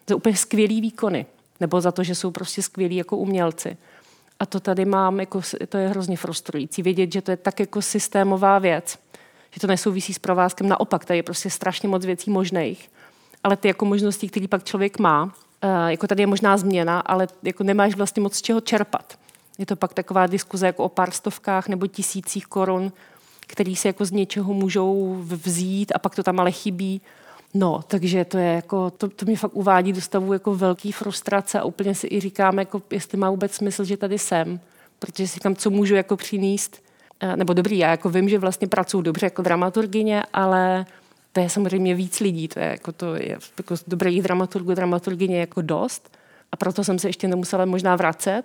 za 0.09 0.15
úplně 0.15 0.35
skvělý 0.35 0.81
výkony, 0.81 1.25
nebo 1.59 1.81
za 1.81 1.91
to, 1.91 2.03
že 2.03 2.15
jsou 2.15 2.31
prostě 2.31 2.61
skvělí 2.61 2.95
jako 2.95 3.17
umělci. 3.17 3.77
A 4.39 4.45
to 4.45 4.59
tady 4.59 4.85
mám, 4.85 5.19
jako, 5.19 5.41
to 5.69 5.77
je 5.77 5.87
hrozně 5.87 6.17
frustrující, 6.17 6.81
vědět, 6.81 7.13
že 7.13 7.21
to 7.21 7.31
je 7.31 7.37
tak 7.37 7.59
jako 7.59 7.81
systémová 7.81 8.59
věc, 8.59 8.99
že 9.51 9.59
to 9.59 9.67
nesouvisí 9.67 10.13
s 10.13 10.19
provázkem. 10.19 10.67
Naopak, 10.67 11.05
tady 11.05 11.19
je 11.19 11.23
prostě 11.23 11.49
strašně 11.49 11.89
moc 11.89 12.05
věcí 12.05 12.31
možných, 12.31 12.91
ale 13.43 13.57
ty 13.57 13.67
jako 13.67 13.85
možnosti, 13.85 14.29
které 14.29 14.47
pak 14.47 14.63
člověk 14.63 14.99
má, 14.99 15.33
eh, 15.61 15.91
jako 15.91 16.07
tady 16.07 16.23
je 16.23 16.27
možná 16.27 16.57
změna, 16.57 16.99
ale 16.99 17.27
jako 17.43 17.63
nemáš 17.63 17.95
vlastně 17.95 18.21
moc 18.21 18.35
z 18.35 18.41
čeho 18.41 18.61
čerpat. 18.61 19.19
Je 19.57 19.65
to 19.65 19.75
pak 19.75 19.93
taková 19.93 20.27
diskuze 20.27 20.65
jako 20.65 20.83
o 20.83 20.89
pár 20.89 21.11
stovkách 21.11 21.67
nebo 21.67 21.87
tisících 21.87 22.47
korun, 22.47 22.91
který 23.49 23.75
si 23.75 23.87
jako 23.87 24.05
z 24.05 24.11
něčeho 24.11 24.53
můžou 24.53 25.17
vzít 25.19 25.91
a 25.95 25.99
pak 25.99 26.15
to 26.15 26.23
tam 26.23 26.39
ale 26.39 26.51
chybí. 26.51 27.01
No, 27.53 27.81
takže 27.87 28.25
to 28.25 28.37
je 28.37 28.53
jako, 28.53 28.91
to, 28.91 29.09
to 29.09 29.25
mě 29.25 29.37
fakt 29.37 29.55
uvádí 29.55 29.93
do 29.93 30.01
stavu 30.01 30.33
jako 30.33 30.55
velký 30.55 30.91
frustrace 30.91 31.59
a 31.59 31.63
úplně 31.63 31.95
si 31.95 32.07
i 32.11 32.19
říkám, 32.19 32.59
jako, 32.59 32.81
jestli 32.91 33.17
má 33.17 33.29
vůbec 33.29 33.53
smysl, 33.53 33.83
že 33.83 33.97
tady 33.97 34.19
jsem, 34.19 34.59
protože 34.99 35.27
si 35.27 35.33
říkám, 35.33 35.55
co 35.55 35.69
můžu 35.69 35.95
jako 35.95 36.17
přinést. 36.17 36.81
Eh, 37.19 37.37
nebo 37.37 37.53
dobrý, 37.53 37.77
já 37.77 37.91
jako 37.91 38.09
vím, 38.09 38.29
že 38.29 38.39
vlastně 38.39 38.67
pracuji 38.67 39.01
dobře 39.01 39.25
jako 39.25 39.41
dramaturgině, 39.41 40.23
ale 40.33 40.85
to 41.33 41.39
je 41.39 41.49
samozřejmě 41.49 41.95
víc 41.95 42.19
lidí, 42.19 42.47
to 42.47 42.59
je 42.59 42.65
jako, 42.65 42.91
to 42.91 43.15
je 43.15 43.37
jako 43.57 43.75
dobrých 43.87 44.21
dramaturgů, 44.21 44.73
dramaturgině 44.73 45.39
jako 45.39 45.61
dost 45.61 46.17
a 46.51 46.55
proto 46.55 46.83
jsem 46.83 46.99
se 46.99 47.09
ještě 47.09 47.27
nemusela 47.27 47.65
možná 47.65 47.95
vracet, 47.95 48.43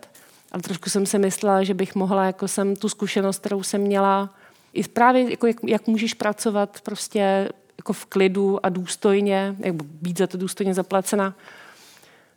ale 0.53 0.63
trošku 0.63 0.91
jsem 0.91 1.07
si 1.07 1.19
myslela, 1.19 1.63
že 1.63 1.75
bych 1.75 1.95
mohla 1.95 2.25
jako 2.25 2.49
jsem 2.49 2.77
tu 2.77 2.89
zkušenost, 2.89 3.39
kterou 3.39 3.63
jsem 3.63 3.81
měla, 3.81 4.31
i 4.75 4.89
právě 4.89 5.31
jako 5.31 5.47
jak, 5.47 5.57
jak 5.67 5.87
můžeš 5.87 6.15
pracovat 6.15 6.81
prostě 6.81 7.49
jako 7.79 7.93
v 7.93 8.07
klidu 8.07 8.67
a 8.67 8.69
důstojně, 8.69 9.57
jak 9.59 9.75
být 9.83 10.19
za 10.19 10.27
to 10.27 10.39
důstojně 10.39 10.75
zaplacena, 10.75 11.35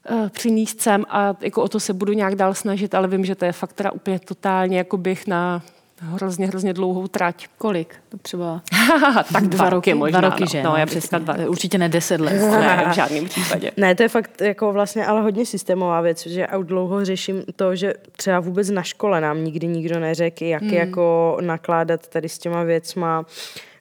eh, 0.10 0.30
přinést 0.30 0.82
sem 0.82 1.06
a 1.10 1.36
jako 1.42 1.64
o 1.64 1.68
to 1.68 1.80
se 1.80 1.94
budu 1.94 2.14
nějak 2.14 2.36
dál 2.36 2.54
snažit, 2.54 2.96
ale 2.96 3.08
vím, 3.08 3.26
že 3.26 3.36
to 3.36 3.46
je 3.46 3.52
fakt 3.52 3.74
teda 3.74 3.92
úplně 3.92 4.20
totálně 4.20 4.78
jako 4.78 4.98
bych 4.98 5.28
na 5.28 5.62
hrozně, 6.02 6.48
hrozně 6.48 6.74
dlouhou 6.74 7.08
trať. 7.08 7.48
Kolik? 7.58 7.96
To 8.10 8.18
třeba 8.18 8.62
tak 9.34 9.44
dva, 9.44 9.58
dva 9.58 9.70
roky 9.70 9.94
možná. 9.94 10.20
Dva 10.20 10.30
roky, 10.30 10.44
no. 10.44 10.48
že? 10.48 10.64
No, 10.64 10.70
no, 10.70 10.78
já 10.78 10.86
přesně. 10.86 11.20
dva 11.20 11.34
roky. 11.34 11.48
Určitě 11.48 11.78
ne 11.78 11.90
deset 11.90 12.22
let. 12.22 12.34
ne, 12.52 12.86
v 12.92 12.96
žádném 12.96 13.26
případě. 13.26 13.72
Ne, 13.78 13.96
to 13.96 14.04
je 14.04 14.10
fakt 14.10 14.42
jako 14.42 14.74
vlastně 14.74 15.06
ale 15.06 15.22
hodně 15.22 15.46
systémová 15.46 16.02
věc, 16.02 16.28
že 16.28 16.48
já 16.52 16.58
dlouho 16.58 17.06
řeším 17.06 17.44
to, 17.56 17.76
že 17.76 17.94
třeba 18.18 18.40
vůbec 18.40 18.70
na 18.70 18.84
škole 18.84 19.22
nám 19.22 19.44
nikdy 19.44 19.68
nikdo 19.68 20.00
neřekl, 20.00 20.44
jak 20.44 20.62
hmm. 20.62 20.74
jako 20.74 21.38
nakládat 21.42 22.08
tady 22.08 22.30
s 22.30 22.38
těma 22.38 22.64
věcma 22.64 23.26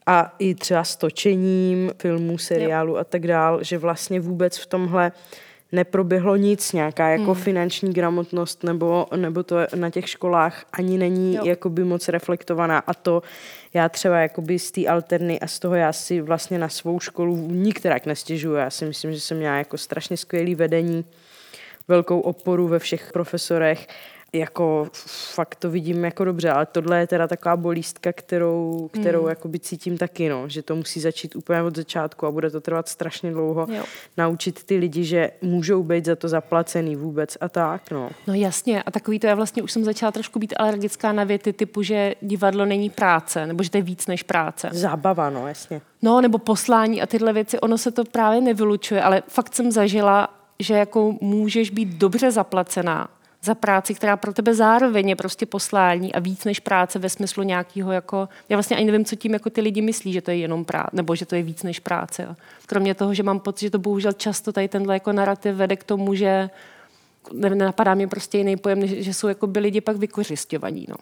a 0.06 0.34
i 0.38 0.54
třeba 0.54 0.84
s 0.84 0.96
točením 0.96 1.90
filmů, 1.98 2.38
seriálu 2.38 2.92
jo. 2.92 2.96
a 2.96 3.04
tak 3.04 3.26
dál, 3.26 3.58
že 3.62 3.78
vlastně 3.78 4.20
vůbec 4.20 4.58
v 4.58 4.66
tomhle 4.66 5.12
neproběhlo 5.76 6.36
nic, 6.36 6.72
nějaká 6.72 7.08
jako 7.08 7.34
hmm. 7.34 7.42
finanční 7.42 7.92
gramotnost 7.92 8.64
nebo, 8.64 9.06
nebo 9.16 9.42
to 9.42 9.56
na 9.74 9.90
těch 9.90 10.08
školách 10.08 10.64
ani 10.72 10.98
není 10.98 11.34
jo. 11.34 11.44
jakoby 11.44 11.84
moc 11.84 12.08
reflektovaná 12.08 12.78
a 12.78 12.94
to 12.94 13.22
já 13.74 13.88
třeba 13.88 14.18
jakoby 14.18 14.58
z 14.58 14.70
té 14.70 14.86
alterny 14.86 15.40
a 15.40 15.46
z 15.46 15.58
toho 15.58 15.74
já 15.74 15.92
si 15.92 16.20
vlastně 16.20 16.58
na 16.58 16.68
svou 16.68 17.00
školu 17.00 17.36
nikterak 17.50 18.06
nestěžuju. 18.06 18.54
Já 18.54 18.70
si 18.70 18.84
myslím, 18.84 19.12
že 19.12 19.20
jsem 19.20 19.36
měla 19.36 19.56
jako 19.56 19.78
strašně 19.78 20.16
skvělý 20.16 20.54
vedení, 20.54 21.04
velkou 21.88 22.20
oporu 22.20 22.68
ve 22.68 22.78
všech 22.78 23.12
profesorech 23.12 23.86
jako 24.32 24.88
fakt 25.34 25.54
to 25.54 25.70
vidím 25.70 26.04
jako 26.04 26.24
dobře, 26.24 26.50
ale 26.50 26.66
tohle 26.66 27.00
je 27.00 27.06
teda 27.06 27.28
taková 27.28 27.56
bolístka, 27.56 28.12
kterou, 28.12 28.90
kterou 28.92 29.22
mm. 29.22 29.28
jakoby 29.28 29.58
cítím 29.58 29.98
taky, 29.98 30.28
no, 30.28 30.48
že 30.48 30.62
to 30.62 30.76
musí 30.76 31.00
začít 31.00 31.36
úplně 31.36 31.62
od 31.62 31.76
začátku 31.76 32.26
a 32.26 32.30
bude 32.30 32.50
to 32.50 32.60
trvat 32.60 32.88
strašně 32.88 33.30
dlouho 33.30 33.66
jo. 33.70 33.84
naučit 34.16 34.64
ty 34.64 34.76
lidi, 34.76 35.04
že 35.04 35.30
můžou 35.42 35.82
být 35.82 36.04
za 36.04 36.16
to 36.16 36.28
zaplacený 36.28 36.96
vůbec 36.96 37.36
a 37.40 37.48
tak, 37.48 37.90
no. 37.90 38.10
No 38.26 38.34
jasně 38.34 38.82
a 38.82 38.90
takový 38.90 39.18
to 39.18 39.26
já 39.26 39.34
vlastně 39.34 39.62
už 39.62 39.72
jsem 39.72 39.84
začala 39.84 40.12
trošku 40.12 40.38
být 40.38 40.54
alergická 40.56 41.12
na 41.12 41.24
věty 41.24 41.52
typu, 41.52 41.82
že 41.82 42.14
divadlo 42.20 42.64
není 42.64 42.90
práce, 42.90 43.46
nebo 43.46 43.62
že 43.62 43.70
to 43.70 43.76
je 43.76 43.82
víc 43.82 44.06
než 44.06 44.22
práce. 44.22 44.68
Zábava, 44.72 45.30
no, 45.30 45.48
jasně. 45.48 45.80
No, 46.02 46.20
nebo 46.20 46.38
poslání 46.38 47.02
a 47.02 47.06
tyhle 47.06 47.32
věci, 47.32 47.60
ono 47.60 47.78
se 47.78 47.90
to 47.90 48.04
právě 48.04 48.40
nevylučuje, 48.40 49.02
ale 49.02 49.22
fakt 49.28 49.54
jsem 49.54 49.72
zažila, 49.72 50.28
že 50.58 50.74
jako 50.74 51.14
můžeš 51.20 51.70
být 51.70 51.88
dobře 51.88 52.30
zaplacená 52.30 53.08
za 53.46 53.54
práci, 53.54 53.94
která 53.94 54.16
pro 54.16 54.32
tebe 54.32 54.54
zároveň 54.54 55.08
je 55.08 55.16
prostě 55.16 55.46
poslání 55.46 56.14
a 56.14 56.18
víc 56.18 56.44
než 56.44 56.60
práce 56.60 56.98
ve 56.98 57.08
smyslu 57.08 57.42
nějakého 57.42 57.92
jako, 57.92 58.28
já 58.48 58.56
vlastně 58.56 58.76
ani 58.76 58.86
nevím, 58.86 59.04
co 59.04 59.16
tím 59.16 59.32
jako 59.32 59.50
ty 59.50 59.60
lidi 59.60 59.80
myslí, 59.80 60.12
že 60.12 60.22
to 60.22 60.30
je 60.30 60.36
jenom 60.36 60.64
práce, 60.64 60.90
nebo 60.92 61.14
že 61.14 61.26
to 61.26 61.34
je 61.34 61.42
víc 61.42 61.62
než 61.62 61.80
práce. 61.80 62.22
Jo. 62.22 62.34
Kromě 62.66 62.94
toho, 62.94 63.14
že 63.14 63.22
mám 63.22 63.40
pocit, 63.40 63.66
že 63.66 63.70
to 63.70 63.78
bohužel 63.78 64.12
často 64.12 64.52
tady 64.52 64.68
tenhle 64.68 64.94
jako 64.94 65.12
narrativ 65.12 65.54
vede 65.54 65.76
k 65.76 65.84
tomu, 65.84 66.14
že 66.14 66.50
nenapadá 67.32 67.94
mě 67.94 68.08
prostě 68.08 68.38
jiný 68.38 68.56
pojem, 68.56 68.86
že 68.86 69.14
jsou 69.14 69.28
jako 69.28 69.46
by 69.46 69.60
lidi 69.60 69.80
pak 69.80 69.96
vykořišťovaní. 69.96 70.86
No. 70.88 70.96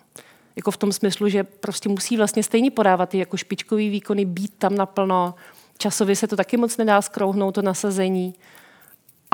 Jako 0.57 0.71
v 0.71 0.77
tom 0.77 0.93
smyslu, 0.93 1.29
že 1.29 1.45
prostě 1.45 1.89
musí 1.89 2.17
vlastně 2.17 2.43
stejně 2.43 2.71
podávat 2.71 3.09
ty 3.09 3.19
jako 3.19 3.37
špičkový 3.37 3.89
výkony, 3.89 4.25
být 4.25 4.53
tam 4.59 4.75
naplno, 4.77 5.35
časově 5.79 6.17
se 6.17 6.27
to 6.27 6.37
taky 6.37 6.57
moc 6.57 6.77
nedá 6.77 7.03
skrouhnout, 7.03 7.55
to 7.55 7.63
nasazení 7.63 8.35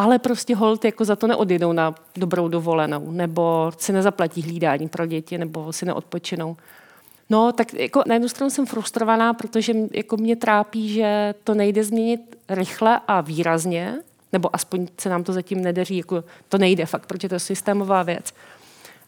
ale 0.01 0.19
prostě 0.19 0.57
hold 0.57 0.85
jako 0.85 1.05
za 1.05 1.17
to 1.17 1.27
neodjedou 1.27 1.73
na 1.73 1.95
dobrou 2.17 2.49
dovolenou, 2.49 3.11
nebo 3.11 3.73
si 3.79 3.93
nezaplatí 3.93 4.43
hlídání 4.43 4.89
pro 4.89 5.07
děti, 5.07 5.39
nebo 5.39 5.73
si 5.73 5.87
neodpočinou. 5.87 6.57
No, 7.31 7.53
tak 7.53 7.75
jako 7.75 8.03
na 8.07 8.15
jednu 8.15 8.29
stranu 8.29 8.51
jsem 8.51 8.67
frustrovaná, 8.67 9.35
protože 9.35 9.75
jako 9.93 10.17
mě 10.17 10.37
trápí, 10.37 10.89
že 10.89 11.35
to 11.45 11.55
nejde 11.55 11.85
změnit 11.85 12.21
rychle 12.49 13.01
a 13.09 13.21
výrazně, 13.21 13.99
nebo 14.33 14.55
aspoň 14.57 14.87
se 14.99 15.09
nám 15.09 15.25
to 15.25 15.33
zatím 15.33 15.63
nedaří, 15.63 15.97
jako 15.97 16.25
to 16.49 16.59
nejde 16.59 16.87
fakt, 16.87 17.07
protože 17.07 17.29
to 17.29 17.35
je 17.35 17.41
systémová 17.41 18.03
věc. 18.03 18.33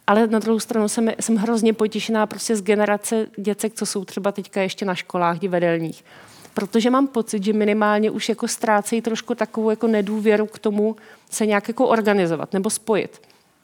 Ale 0.07 0.27
na 0.27 0.39
druhou 0.39 0.61
stranu 0.61 0.89
jsem, 0.89 1.11
jsem 1.21 1.37
hrozně 1.37 1.73
potěšená 1.73 2.27
prostě 2.27 2.57
z 2.57 2.63
generace 2.63 3.27
děcek, 3.37 3.75
co 3.75 3.87
jsou 3.87 4.05
třeba 4.05 4.33
teďka 4.33 4.63
ještě 4.63 4.85
na 4.85 4.95
školách 4.95 5.39
divadelních 5.39 6.05
protože 6.55 6.91
mám 6.91 7.07
pocit, 7.07 7.45
že 7.45 7.53
minimálně 7.53 8.11
už 8.11 8.29
jako 8.29 8.49
ztrácejí 8.49 9.03
trošku 9.03 9.35
takovou 9.35 9.71
jako 9.71 9.87
nedůvěru 9.87 10.47
k 10.47 10.59
tomu 10.59 10.97
se 11.31 11.47
nějak 11.47 11.69
jako 11.69 11.87
organizovat 11.87 12.53
nebo 12.53 12.71
spojit. 12.71 13.23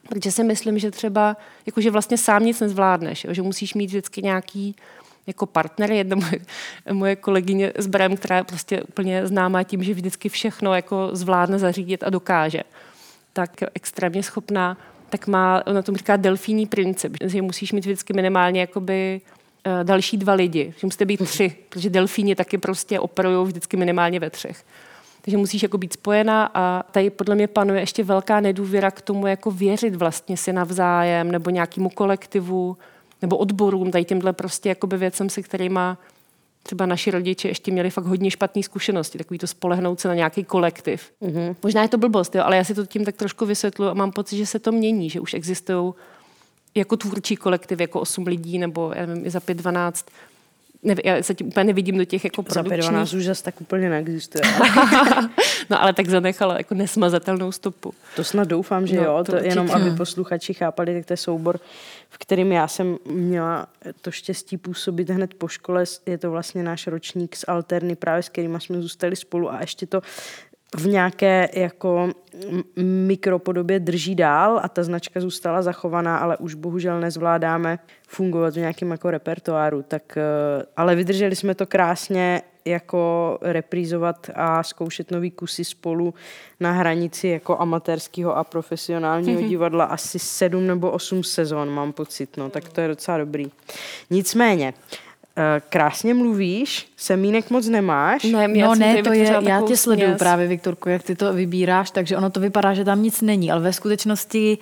Protože 0.09 0.31
si 0.31 0.43
myslím, 0.43 0.79
že 0.79 0.91
třeba, 0.91 1.37
jako 1.65 1.81
že 1.81 1.91
vlastně 1.91 2.17
sám 2.17 2.45
nic 2.45 2.59
nezvládneš, 2.59 3.23
jo? 3.23 3.33
že 3.33 3.41
musíš 3.41 3.73
mít 3.73 3.87
vždycky 3.87 4.21
nějaký 4.21 4.75
jako 5.27 5.45
partner. 5.45 5.91
Jedna 5.91 6.15
moje, 6.15 6.39
moje 6.91 7.15
kolegyně 7.15 7.73
z 7.77 7.87
Brem, 7.87 8.17
která 8.17 8.37
je 8.37 8.43
prostě 8.43 8.83
úplně 8.83 9.27
známá 9.27 9.63
tím, 9.63 9.83
že 9.83 9.93
vždycky 9.93 10.29
všechno 10.29 10.75
jako 10.75 11.09
zvládne 11.13 11.59
zařídit 11.59 12.03
a 12.03 12.09
dokáže, 12.09 12.63
tak 13.33 13.51
extrémně 13.75 14.23
schopná, 14.23 14.77
tak 15.09 15.27
má, 15.27 15.63
ona 15.67 15.81
tomu 15.81 15.97
říká 15.97 16.17
delfíní 16.17 16.65
princip, 16.65 17.17
že 17.23 17.41
musíš 17.41 17.71
mít 17.71 17.85
vždycky 17.85 18.13
minimálně 18.13 18.61
jakoby 18.61 19.21
další 19.83 20.17
dva 20.17 20.33
lidi, 20.33 20.73
že 20.77 20.87
musíte 20.87 21.05
být 21.05 21.25
tři, 21.25 21.55
protože 21.69 21.89
delfíni 21.89 22.35
taky 22.35 22.57
prostě 22.57 22.99
operují 22.99 23.47
vždycky 23.47 23.77
minimálně 23.77 24.19
ve 24.19 24.29
třech. 24.29 24.63
Takže 25.21 25.37
musíš 25.37 25.63
jako 25.63 25.77
být 25.77 25.93
spojená 25.93 26.51
a 26.53 26.83
tady 26.91 27.09
podle 27.09 27.35
mě 27.35 27.47
panuje 27.47 27.79
ještě 27.79 28.03
velká 28.03 28.39
nedůvěra 28.39 28.91
k 28.91 29.01
tomu, 29.01 29.27
jako 29.27 29.51
věřit 29.51 29.95
vlastně 29.95 30.37
si 30.37 30.53
navzájem 30.53 31.31
nebo 31.31 31.49
nějakému 31.49 31.89
kolektivu 31.89 32.77
nebo 33.21 33.37
odborům, 33.37 33.91
tady 33.91 34.05
těmhle 34.05 34.33
prostě 34.33 34.69
jakoby 34.69 34.97
věcem, 34.97 35.29
se 35.29 35.41
kterými 35.41 35.79
třeba 36.63 36.85
naši 36.85 37.11
rodiče 37.11 37.47
ještě 37.47 37.71
měli 37.71 37.89
fakt 37.89 38.05
hodně 38.05 38.31
špatné 38.31 38.63
zkušenosti, 38.63 39.17
takový 39.17 39.37
to 39.37 39.47
spolehnout 39.47 39.99
se 39.99 40.07
na 40.07 40.13
nějaký 40.13 40.43
kolektiv. 40.43 41.11
Mm-hmm. 41.21 41.55
Možná 41.63 41.81
je 41.81 41.87
to 41.87 41.97
blbost, 41.97 42.35
jo, 42.35 42.43
ale 42.45 42.57
já 42.57 42.63
si 42.63 42.73
to 42.73 42.85
tím 42.85 43.05
tak 43.05 43.15
trošku 43.15 43.45
vysvětluji 43.45 43.89
a 43.89 43.93
mám 43.93 44.11
pocit, 44.11 44.37
že 44.37 44.45
se 44.45 44.59
to 44.59 44.71
mění, 44.71 45.09
že 45.09 45.19
už 45.19 45.33
existují 45.33 45.93
jako 46.75 46.97
tvůrčí 46.97 47.35
kolektiv, 47.35 47.79
jako 47.79 47.99
8 47.99 48.27
lidí, 48.27 48.57
nebo 48.57 48.91
já 48.95 49.05
nevím, 49.05 49.29
za 49.29 49.39
5-12. 49.39 50.05
Ne, 50.83 50.95
já 51.05 51.23
se 51.23 51.35
tím 51.35 51.47
úplně 51.47 51.63
nevidím 51.63 51.97
do 51.97 52.05
těch 52.05 52.23
jako 52.23 52.43
produkčních. 52.43 52.83
Za 52.83 52.91
5 52.91 53.13
už 53.13 53.25
zase 53.25 53.43
tak 53.43 53.61
úplně 53.61 53.89
neexistuje. 53.89 54.43
no 55.69 55.81
ale 55.81 55.93
tak 55.93 56.09
zanechala 56.09 56.57
jako 56.57 56.75
nesmazatelnou 56.75 57.51
stopu. 57.51 57.93
To 58.15 58.23
snad 58.23 58.47
doufám, 58.47 58.87
že 58.87 58.95
no, 58.95 59.03
jo. 59.03 59.23
To, 59.23 59.31
to 59.31 59.37
jenom 59.37 59.71
aby 59.71 59.91
posluchači 59.91 60.53
chápali, 60.53 60.93
tak 60.93 61.05
to 61.05 61.13
je 61.13 61.17
soubor, 61.17 61.59
v 62.09 62.17
kterým 62.17 62.51
já 62.51 62.67
jsem 62.67 62.97
měla 63.05 63.67
to 64.01 64.11
štěstí 64.11 64.57
působit 64.57 65.09
hned 65.09 65.33
po 65.33 65.47
škole. 65.47 65.83
Je 66.05 66.17
to 66.17 66.31
vlastně 66.31 66.63
náš 66.63 66.87
ročník 66.87 67.35
z 67.35 67.45
Alterny, 67.47 67.95
právě 67.95 68.23
s 68.23 68.29
kterými 68.29 68.61
jsme 68.61 68.81
zůstali 68.81 69.15
spolu 69.15 69.51
a 69.53 69.61
ještě 69.61 69.85
to 69.85 70.01
v 70.77 70.87
nějaké 70.87 71.49
jako 71.53 72.09
mikropodobě 72.83 73.79
drží 73.79 74.15
dál 74.15 74.59
a 74.63 74.69
ta 74.69 74.83
značka 74.83 75.21
zůstala 75.21 75.61
zachovaná, 75.61 76.17
ale 76.17 76.37
už 76.37 76.53
bohužel 76.53 76.99
nezvládáme 76.99 77.79
fungovat 78.07 78.53
v 78.53 78.57
nějakém 78.57 78.91
jako 78.91 79.11
repertoáru. 79.11 79.83
Tak, 79.87 80.17
eh, 80.17 80.65
ale 80.77 80.95
vydrželi 80.95 81.35
jsme 81.35 81.55
to 81.55 81.65
krásně 81.65 82.41
jako 82.65 83.37
reprízovat 83.41 84.29
a 84.35 84.63
zkoušet 84.63 85.11
nový 85.11 85.31
kusy 85.31 85.65
spolu 85.65 86.13
na 86.59 86.71
hranici 86.71 87.27
jako 87.27 87.57
amatérského 87.57 88.37
a 88.37 88.43
profesionálního 88.43 89.41
mm-hmm. 89.41 89.49
divadla 89.49 89.85
asi 89.85 90.19
sedm 90.19 90.67
nebo 90.67 90.91
osm 90.91 91.23
sezon, 91.23 91.69
mám 91.69 91.93
pocit, 91.93 92.37
no, 92.37 92.49
tak 92.49 92.69
to 92.69 92.81
je 92.81 92.87
docela 92.87 93.17
dobrý. 93.17 93.51
Nicméně, 94.09 94.73
krásně 95.69 96.13
mluvíš, 96.13 96.87
semínek 96.97 97.49
moc 97.49 97.67
nemáš. 97.67 98.23
Ne, 98.23 98.47
no 98.47 98.75
ne, 98.75 99.03
to 99.03 99.13
je, 99.13 99.35
já 99.41 99.61
tě 99.61 99.77
sleduju 99.77 100.07
směs. 100.07 100.19
právě, 100.19 100.47
Viktorku, 100.47 100.89
jak 100.89 101.03
ty 101.03 101.15
to 101.15 101.33
vybíráš, 101.33 101.91
takže 101.91 102.17
ono 102.17 102.29
to 102.29 102.39
vypadá, 102.39 102.73
že 102.73 102.85
tam 102.85 103.03
nic 103.03 103.21
není, 103.21 103.51
ale 103.51 103.61
ve 103.61 103.73
skutečnosti 103.73 104.57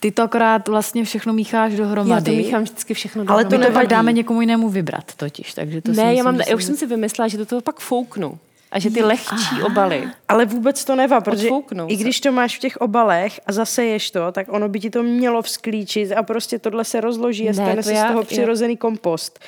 ty 0.00 0.10
to 0.10 0.22
akorát 0.22 0.68
vlastně 0.68 1.04
všechno 1.04 1.32
mícháš 1.32 1.76
dohromady. 1.76 2.30
Já 2.30 2.36
to 2.36 2.42
míchám 2.44 2.62
vždycky 2.62 2.94
všechno 2.94 3.24
dohromady. 3.24 3.44
Ale 3.56 3.58
to 3.58 3.68
nevadí. 3.68 3.88
dáme 3.88 4.12
někomu 4.12 4.40
jinému 4.40 4.68
vybrat 4.68 5.12
totiž, 5.16 5.54
takže 5.54 5.82
to 5.82 5.92
Ne, 5.92 6.10
si 6.12 6.16
já, 6.16 6.24
mám, 6.24 6.40
já 6.48 6.56
už 6.56 6.64
jsem 6.64 6.76
si 6.76 6.86
vymyslela, 6.86 7.28
že 7.28 7.38
do 7.38 7.46
toho 7.46 7.60
pak 7.60 7.80
fouknu. 7.80 8.38
A 8.70 8.78
že 8.78 8.90
ty 8.90 9.02
lehčí 9.02 9.62
obaly 9.66 10.02
Ale 10.28 10.44
vůbec 10.44 10.84
to 10.84 10.96
nevá, 10.96 11.20
protože 11.20 11.46
Odfouknou 11.46 11.86
i 11.88 11.96
se. 11.96 12.02
když 12.02 12.20
to 12.20 12.32
máš 12.32 12.56
v 12.56 12.60
těch 12.60 12.76
obalech 12.76 13.40
a 13.46 13.52
zaseješ 13.52 14.10
to, 14.10 14.32
tak 14.32 14.46
ono 14.50 14.68
by 14.68 14.80
ti 14.80 14.90
to 14.90 15.02
mělo 15.02 15.42
vzklíčit 15.42 16.12
a 16.12 16.22
prostě 16.22 16.58
tohle 16.58 16.84
se 16.84 17.00
rozloží 17.00 17.44
a 17.44 17.50
Ne, 17.50 17.54
stane 17.54 17.76
to 17.76 17.82
se 17.82 17.88
z 17.88 17.92
já- 17.92 18.06
toho 18.08 18.20
já- 18.20 18.24
přirozený 18.24 18.76
kompost. 18.76 19.38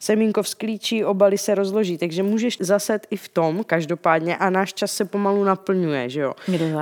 Semínko 0.00 0.42
vzklíčí, 0.42 1.04
obaly 1.04 1.38
se 1.38 1.54
rozloží, 1.54 1.98
takže 1.98 2.22
můžeš 2.22 2.58
zaset 2.60 3.06
i 3.10 3.16
v 3.16 3.28
tom 3.28 3.64
každopádně 3.64 4.36
a 4.36 4.50
náš 4.50 4.74
čas 4.74 4.92
se 4.92 5.04
pomalu 5.04 5.44
naplňuje, 5.44 6.08
že 6.10 6.20
jo? 6.20 6.34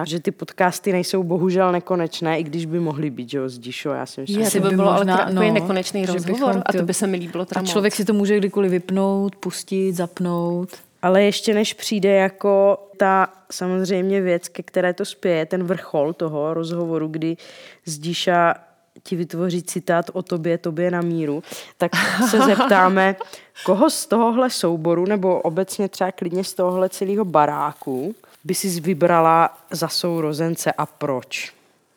Že 0.07 0.21
ty 0.21 0.31
podcasty 0.31 0.93
nejsou 0.93 1.23
bohužel 1.23 1.73
nekonečné, 1.73 2.41
i 2.41 2.43
když 2.43 2.67
by 2.67 2.81
mohly 2.81 3.11
být, 3.11 3.31
že 3.31 3.39
jo, 3.39 3.49
s 3.49 3.59
Díšo, 3.59 3.91
já 3.91 4.07
si 4.07 4.21
myslím. 4.21 4.43
Asi 4.43 4.61
to 4.61 4.65
by 4.65 4.71
by 4.71 4.77
bylo 4.77 4.89
ale 4.89 4.99
možná, 4.99 5.17
takový 5.17 5.49
no, 5.49 5.55
nekonečný 5.55 6.07
že 6.07 6.13
rozhovor 6.13 6.33
bychom 6.33 6.63
a 6.67 6.73
to 6.73 6.83
by 6.83 6.95
se 6.95 7.07
mi 7.07 7.17
líbilo 7.17 7.45
teda 7.45 7.59
A 7.59 7.63
moc. 7.63 7.71
člověk 7.71 7.95
si 7.95 8.05
to 8.05 8.13
může 8.13 8.39
kdykoliv 8.39 8.71
vypnout, 8.71 9.37
pustit, 9.37 9.93
zapnout. 9.93 10.69
Ale 11.03 11.23
ještě 11.23 11.55
než 11.55 11.75
přijde 11.75 12.15
jako 12.15 12.79
ta 12.97 13.33
samozřejmě 13.51 14.21
věc, 14.21 14.49
ke 14.49 14.63
které 14.63 14.93
to 14.93 15.05
spěje, 15.05 15.47
ten 15.47 15.65
vrchol 15.65 16.13
toho 16.13 16.55
rozhovoru, 16.55 17.09
kdy 17.09 17.37
Zdíša 17.85 18.55
ti 19.03 19.17
vytvoří 19.17 19.63
citát 19.63 20.11
o 20.13 20.23
tobě, 20.23 20.59
tobě 20.59 20.91
na 20.91 21.01
míru, 21.01 21.43
tak 21.79 21.93
se 22.31 22.41
zeptáme, 22.41 23.17
koho 23.65 23.91
z 23.91 24.07
tohohle 24.07 24.51
souboru, 24.51 25.07
nebo 25.07 25.41
obecně 25.41 25.89
třeba 25.89 26.13
klidně 26.13 26.45
z 26.45 26.55
tohohle 26.55 26.89
celého 26.89 27.25
baráku, 27.25 28.15
by 28.45 28.55
si 28.55 28.81
vybrala 28.81 29.59
za 29.71 29.89
sourozence 29.89 30.73
a 30.73 30.87
proč? 30.87 31.53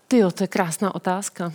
Ty 0.07 0.17
jo, 0.17 0.31
to 0.31 0.43
je 0.43 0.47
krásná 0.47 0.95
otázka. 0.95 1.53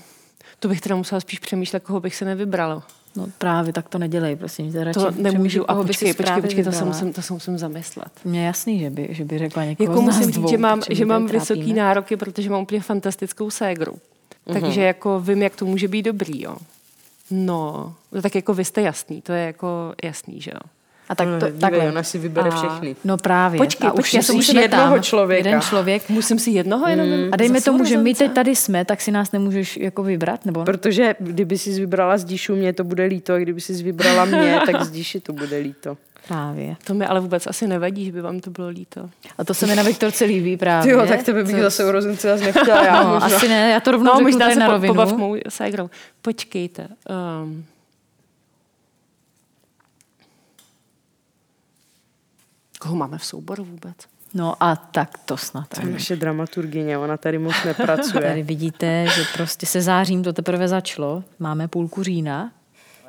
To 0.59 0.69
bych 0.69 0.81
teda 0.81 0.97
musela 0.97 1.21
spíš 1.21 1.39
přemýšlet, 1.39 1.83
koho 1.83 2.01
bych 2.01 2.17
se 2.17 2.25
nevybrala. 2.25 2.83
No 3.17 3.27
právě 3.39 3.73
tak 3.73 3.89
to 3.89 3.99
nedělej, 3.99 4.37
prosím. 4.37 4.73
tě, 4.73 4.85
radši 4.85 5.01
To 5.01 5.11
nemůžu. 5.11 5.71
A 5.71 5.75
koho 5.75 5.85
by 5.85 5.89
počkej, 5.89 6.09
si 6.09 6.15
počkej, 6.15 6.27
právě 6.27 6.43
počkej, 6.43 6.65
to 6.65 6.73
se, 6.73 6.85
musím, 6.85 7.13
to 7.13 7.23
se 7.23 7.33
musím 7.33 7.59
zamyslet. 7.59 8.13
Mně 8.25 8.41
je 8.41 8.47
jasný, 8.47 8.79
že 8.79 8.91
by, 8.91 9.09
že 9.11 9.25
by 9.25 9.39
řekla 9.39 9.65
někoho 9.65 9.91
Jako 9.91 10.03
z 10.03 10.07
nás 10.07 10.17
musím 10.17 10.33
říct, 10.33 10.41
dvou, 10.41 10.51
že 10.51 10.59
mám, 10.59 10.83
že 10.91 11.05
mám 11.05 11.27
vysoký 11.27 11.73
nároky, 11.73 12.17
protože 12.17 12.51
mám 12.51 12.63
úplně 12.63 12.81
fantastickou 12.81 13.51
ségru. 13.51 13.99
Mhm. 14.47 14.61
Takže 14.61 14.83
jako 14.83 15.21
vím, 15.21 15.43
jak 15.43 15.57
to 15.57 15.65
může 15.65 15.89
být 15.89 16.03
dobrý, 16.03 16.43
jo. 16.43 16.57
No, 17.31 17.95
no 18.13 18.23
tak 18.23 18.35
jako 18.35 18.55
vy 18.55 18.65
jste 18.65 18.83
jasný, 18.83 19.23
to 19.23 19.33
je 19.33 19.47
jako 19.47 19.93
jasný, 20.05 20.41
že 20.41 20.51
jo. 20.55 20.61
A 21.09 21.15
tak 21.15 21.29
to, 21.41 21.47
Dívej, 21.47 21.61
takhle. 21.61 21.89
ona 21.89 22.03
si 22.03 22.19
vybere 22.19 22.51
A- 22.51 22.57
všechny. 22.57 22.97
No 23.05 23.17
právě. 23.17 23.59
Počkej, 23.59 23.89
a 23.89 23.93
už 23.93 23.97
počkej, 23.97 24.23
to 24.23 24.33
musíme 24.33 24.63
jednoho 24.63 24.95
tam. 24.95 25.03
člověka. 25.03 25.49
Jeden 25.49 25.61
člověk. 25.63 26.09
Musím 26.09 26.39
si 26.39 26.51
jednoho 26.51 26.89
jenom 26.89 27.07
Mm. 27.09 27.29
A 27.33 27.37
dejme 27.37 27.61
tomu, 27.61 27.85
že 27.85 27.97
my 27.99 28.15
teď 28.15 28.33
tady 28.33 28.57
jsme, 28.57 28.85
tak 28.85 29.01
si 29.01 29.11
nás 29.11 29.33
nemůžeš 29.33 29.77
jako 29.77 30.03
vybrat, 30.03 30.45
nebo? 30.47 30.65
Protože 30.65 31.15
kdyby 31.19 31.59
si 31.59 31.73
vybrala 31.81 32.19
Zdíšu, 32.19 32.57
mě 32.57 32.73
to 32.73 32.85
bude 32.85 33.05
líto, 33.05 33.33
a 33.35 33.39
kdyby 33.39 33.61
si 33.61 33.83
vybrala 33.83 34.25
mě, 34.25 34.61
tak 34.73 34.85
Zdíši 34.85 35.21
to 35.21 35.33
bude 35.33 35.57
líto. 35.59 35.97
Právě. 36.29 36.77
To 36.85 36.95
mi 36.95 37.07
ale 37.07 37.21
vůbec 37.21 37.47
asi 37.47 37.67
nevadí, 37.67 38.05
že 38.05 38.13
by 38.13 38.21
vám 38.21 38.41
to 38.41 38.51
bylo 38.51 38.69
líto. 38.69 39.11
A 39.39 39.45
to 39.45 39.55
se 39.55 39.67
mi 39.67 39.77
na 39.77 39.83
Viktorce 39.83 40.25
líbí 40.25 40.57
právě. 40.57 40.93
Jo, 40.93 41.07
tak 41.09 41.23
tebe 41.23 41.45
bych 41.45 41.57
Co- 41.57 41.63
za 41.63 41.71
sourozence 41.71 42.29
zase 42.29 42.45
nechtěla 42.45 42.85
já. 42.87 43.03
No, 43.03 43.09
možná. 43.21 43.37
asi 43.37 43.49
ne, 43.49 43.71
já 43.71 43.81
to 43.81 43.91
rovnou 43.91 44.07
No, 44.13 44.19
řeknu 44.19 44.31
možná 44.31 44.51
se 44.51 44.61
na 44.61 44.67
po, 44.67 44.73
rovinu. 44.73 44.95
pobav 44.95 45.13
mou 45.13 45.37
ségrou. 45.49 45.91
Počkejte. 46.23 46.89
Um, 47.43 47.65
koho 52.81 52.97
máme 52.97 53.19
v 53.19 53.25
souboru 53.25 53.65
vůbec? 53.65 53.97
No 54.35 54.55
a 54.63 54.77
tak 54.77 55.19
to 55.19 55.37
snad. 55.37 55.69
To 55.69 55.81
je 55.87 55.93
naše 55.93 56.17
dramaturgině, 56.17 56.99
ona 56.99 57.17
tady 57.17 57.39
moc 57.39 57.55
nepracuje. 57.65 58.23
Tady 58.29 58.43
vidíte, 58.43 59.07
že 59.17 59.23
prostě 59.35 59.67
se 59.67 59.83
zářím 59.83 60.23
to 60.23 60.33
teprve 60.33 60.69
začalo. 60.69 61.25
Máme 61.39 61.69
půlku 61.69 62.03
října. 62.03 62.53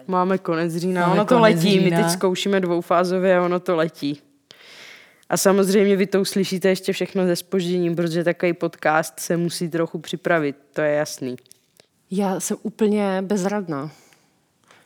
Máme 0.08 0.38
konec 0.38 0.76
října, 0.76 1.02
Máme 1.02 1.14
ono 1.14 1.26
to 1.26 1.40
letí, 1.40 1.76
my 1.80 1.84
října. 1.84 2.02
teď 2.02 2.12
zkoušíme 2.12 2.60
dvoufázově 2.60 3.38
a 3.38 3.42
ono 3.46 3.60
to 3.60 3.76
letí. 3.76 4.22
A 5.30 5.38
samozřejmě 5.38 5.96
vy 5.96 6.08
to 6.08 6.22
uslyšíte 6.22 6.70
ještě 6.70 6.94
všechno 6.94 7.26
se 7.26 7.36
spožděním, 7.36 7.96
protože 7.96 8.24
takový 8.24 8.54
podcast 8.54 9.20
se 9.20 9.38
musí 9.38 9.70
trochu 9.70 10.00
připravit, 10.00 10.56
to 10.74 10.82
je 10.82 10.92
jasný. 10.94 11.36
Já 12.12 12.40
jsem 12.40 12.58
úplně 12.64 13.18
bezradná. 13.22 13.92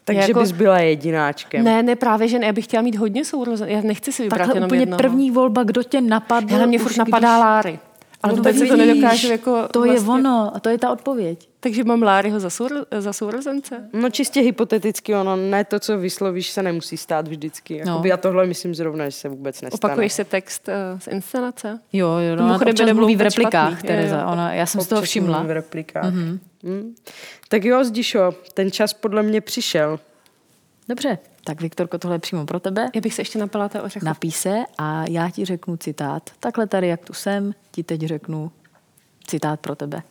Takže 0.06 0.22
jako- 0.22 0.40
bys 0.40 0.52
byla 0.52 0.80
jedináčkem. 0.80 1.64
Ne, 1.64 1.84
ne, 1.84 1.96
právě, 1.96 2.28
že 2.28 2.40
ne, 2.40 2.46
já 2.46 2.54
bych 2.54 2.64
chtěla 2.66 2.84
mít 2.84 2.96
hodně 2.96 3.26
sourozenců. 3.26 3.74
Já 3.74 3.82
nechci 3.82 4.12
si 4.12 4.24
vybrat 4.24 4.38
Takhle 4.38 4.56
jenom 4.58 4.68
úplně 4.68 4.82
jednoho. 4.82 4.98
první 4.98 5.32
volba, 5.32 5.64
kdo 5.64 5.84
tě 5.84 6.02
napadl. 6.02 6.48
Hele, 6.50 6.68
mě 6.68 6.78
už 6.78 6.84
furt 6.84 6.98
napadá 6.98 7.30
když- 7.36 7.40
Láry. 7.42 7.80
Ale 8.22 8.34
No 8.34 8.38
vůbec 8.38 8.58
si 8.58 8.68
to 8.68 8.76
nedokážu 8.78 9.28
jako 9.32 9.68
To 9.72 9.86
je 9.86 9.92
vlastně- 9.92 10.14
ono, 10.14 10.52
a 10.56 10.60
to 10.60 10.70
je 10.70 10.78
ta 10.78 10.92
odpověď. 10.92 11.50
Takže 11.60 11.84
mám 11.84 12.02
Láryho 12.04 12.40
za, 12.40 12.50
souro, 12.50 12.76
za 13.00 13.14
sourozence? 13.14 13.90
No 13.94 14.10
čistě 14.10 14.42
hypoteticky, 14.42 15.16
ono 15.16 15.36
ne 15.36 15.64
to, 15.64 15.80
co 15.80 15.98
vyslovíš, 15.98 16.50
se 16.50 16.64
nemusí 16.64 16.98
stát 16.98 17.28
vždycky. 17.28 17.82
No. 17.86 17.92
Jakoby 17.92 18.10
já 18.10 18.18
tohle 18.18 18.46
myslím 18.46 18.76
zrovna, 18.76 19.06
že 19.06 19.12
se 19.12 19.30
vůbec 19.30 19.62
nestane. 19.62 19.90
Opakuješ 19.92 20.14
se 20.14 20.24
text 20.26 20.68
uh, 20.68 21.00
z 21.00 21.08
inscenace? 21.08 21.80
Jo, 21.94 22.08
jo, 22.08 22.36
no, 22.36 22.60
by 22.60 22.66
občas 22.72 22.92
mluví 22.94 23.16
v 23.16 23.22
replikách, 23.22 23.72
špatný. 23.72 23.88
Tereza. 23.88 24.16
Jo, 24.16 24.22
jo. 24.22 24.28
Ona, 24.32 24.54
já 24.54 24.66
jsem 24.66 24.82
z 24.82 24.88
toho 24.88 25.00
Občas 25.00 25.10
všimla. 25.10 25.44
v 25.44 25.52
replikách. 25.52 26.14
Mm-hmm. 26.14 26.40
Mm. 26.64 26.96
Tak 27.50 27.64
jo, 27.64 27.84
Zdišo, 27.84 28.34
ten 28.54 28.72
čas 28.72 28.94
podle 28.94 29.24
mě 29.24 29.42
přišel. 29.42 30.00
Dobře, 30.90 31.18
tak 31.44 31.62
Viktorko, 31.62 31.98
tohle 31.98 32.16
je 32.16 32.20
přímo 32.20 32.46
pro 32.46 32.60
tebe. 32.60 32.90
Já 32.96 33.02
bych 33.02 33.14
se 33.14 33.22
ještě 33.22 33.40
napila 33.40 33.70
té 33.70 33.82
ořechu. 33.82 34.06
Napí 34.06 34.32
se 34.32 34.64
a 34.78 35.06
já 35.10 35.30
ti 35.30 35.46
řeknu 35.46 35.78
citát. 35.78 36.30
Takhle 36.40 36.68
tady, 36.68 36.88
jak 36.88 37.06
tu 37.06 37.14
jsem, 37.14 37.54
ti 37.72 37.84
teď 37.84 38.02
řeknu 38.02 38.52
citát 39.28 39.60
pro 39.60 39.76
tebe. 39.76 40.04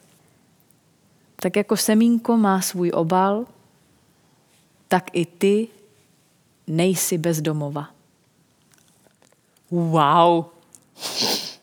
Tak 1.36 1.56
jako 1.56 1.76
semínko 1.76 2.36
má 2.36 2.60
svůj 2.60 2.90
obal, 2.94 3.46
tak 4.88 5.04
i 5.12 5.26
ty 5.26 5.68
nejsi 6.66 7.18
bez 7.18 7.40
domova. 7.40 7.88
Wow. 9.70 10.44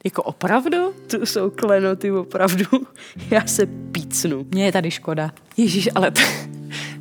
Jako 0.03 0.23
opravdu? 0.23 0.93
To 1.07 1.25
jsou 1.25 1.49
klenoty 1.49 2.11
opravdu. 2.11 2.65
Já 3.31 3.47
se 3.47 3.65
pícnu. 3.65 4.45
Mně 4.51 4.65
je 4.65 4.71
tady 4.71 4.91
škoda. 4.91 5.31
Ježíš, 5.57 5.89
ale 5.95 6.11
to, 6.11 6.21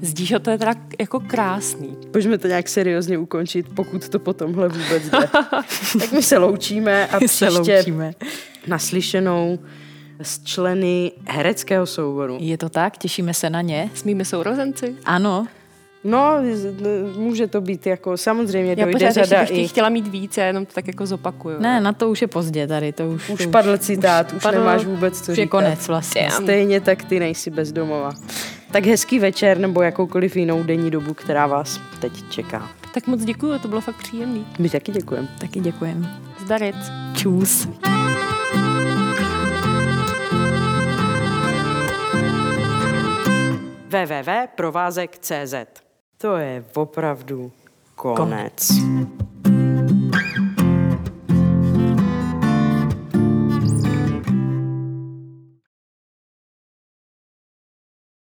zdíš, 0.04 0.34
to 0.42 0.50
je 0.50 0.58
teda 0.58 0.74
jako 1.00 1.20
krásný. 1.20 1.96
Pojďme 2.10 2.38
to 2.38 2.46
nějak 2.48 2.68
seriózně 2.68 3.18
ukončit, 3.18 3.66
pokud 3.74 4.08
to 4.08 4.18
po 4.18 4.32
tomhle 4.32 4.68
vůbec 4.68 5.02
jde. 5.10 5.28
tak 6.00 6.12
my 6.12 6.22
se 6.22 6.38
loučíme 6.38 7.06
a 7.06 7.20
Se 7.20 7.26
příště 7.26 7.48
loučíme. 7.50 8.12
naslyšenou 8.66 9.58
s 10.22 10.44
členy 10.44 11.12
hereckého 11.26 11.86
souboru. 11.86 12.36
Je 12.40 12.58
to 12.58 12.68
tak? 12.68 12.98
Těšíme 12.98 13.34
se 13.34 13.50
na 13.50 13.60
ně. 13.60 13.90
S 13.94 14.04
mými 14.04 14.24
sourozenci? 14.24 14.94
Ano, 15.04 15.46
No, 16.06 16.36
může 17.16 17.46
to 17.46 17.60
být 17.60 17.86
jako, 17.86 18.16
samozřejmě 18.16 18.70
Já 18.70 18.74
dojde 18.74 18.92
pořád 18.92 19.06
ještě 19.06 19.24
řada 19.24 19.42
bych 19.42 19.50
i... 19.58 19.68
chtěla 19.68 19.88
mít 19.88 20.08
víc, 20.08 20.36
já 20.36 20.44
jenom 20.44 20.66
to 20.66 20.72
tak 20.72 20.86
jako 20.86 21.06
zopakuju. 21.06 21.56
ne, 21.60 21.80
na 21.80 21.92
to 21.92 22.10
už 22.10 22.22
je 22.22 22.28
pozdě 22.28 22.66
tady. 22.66 22.92
To 22.92 23.08
už, 23.08 23.30
Už 23.30 23.44
to 23.44 23.50
padl 23.50 23.78
citát, 23.78 24.32
už 24.32 24.42
padl, 24.42 24.58
nemáš 24.58 24.84
vůbec 24.84 25.20
co 25.20 25.32
už 25.32 25.38
je 25.38 25.44
říkat. 25.44 25.50
konec 25.58 25.88
vlastně. 25.88 26.28
Stejně 26.30 26.80
tak 26.80 27.04
ty 27.04 27.20
nejsi 27.20 27.50
bezdomova. 27.50 28.10
Tak 28.74 28.86
hezký 28.86 29.18
večer 29.18 29.58
nebo 29.58 29.82
jakoukoliv 29.82 30.36
jinou 30.36 30.62
denní 30.62 30.90
dobu, 30.90 31.14
která 31.14 31.46
vás 31.46 31.80
teď 32.00 32.30
čeká. 32.30 32.70
Tak 32.94 33.06
moc 33.06 33.24
děkuju, 33.24 33.58
to 33.58 33.68
bylo 33.68 33.80
fakt 33.80 33.96
příjemný. 33.96 34.46
My 34.58 34.70
taky 34.70 34.92
děkujeme. 34.92 35.28
Taky 35.40 35.60
děkujem. 35.60 36.08
Zdaric. 36.40 36.76
Čus. 37.16 37.68
www.provázek.cz 43.88 45.54
To 46.18 46.36
je 46.36 46.64
opravdu 46.74 47.52
konec. 47.94 48.16
konec. 48.16 49.63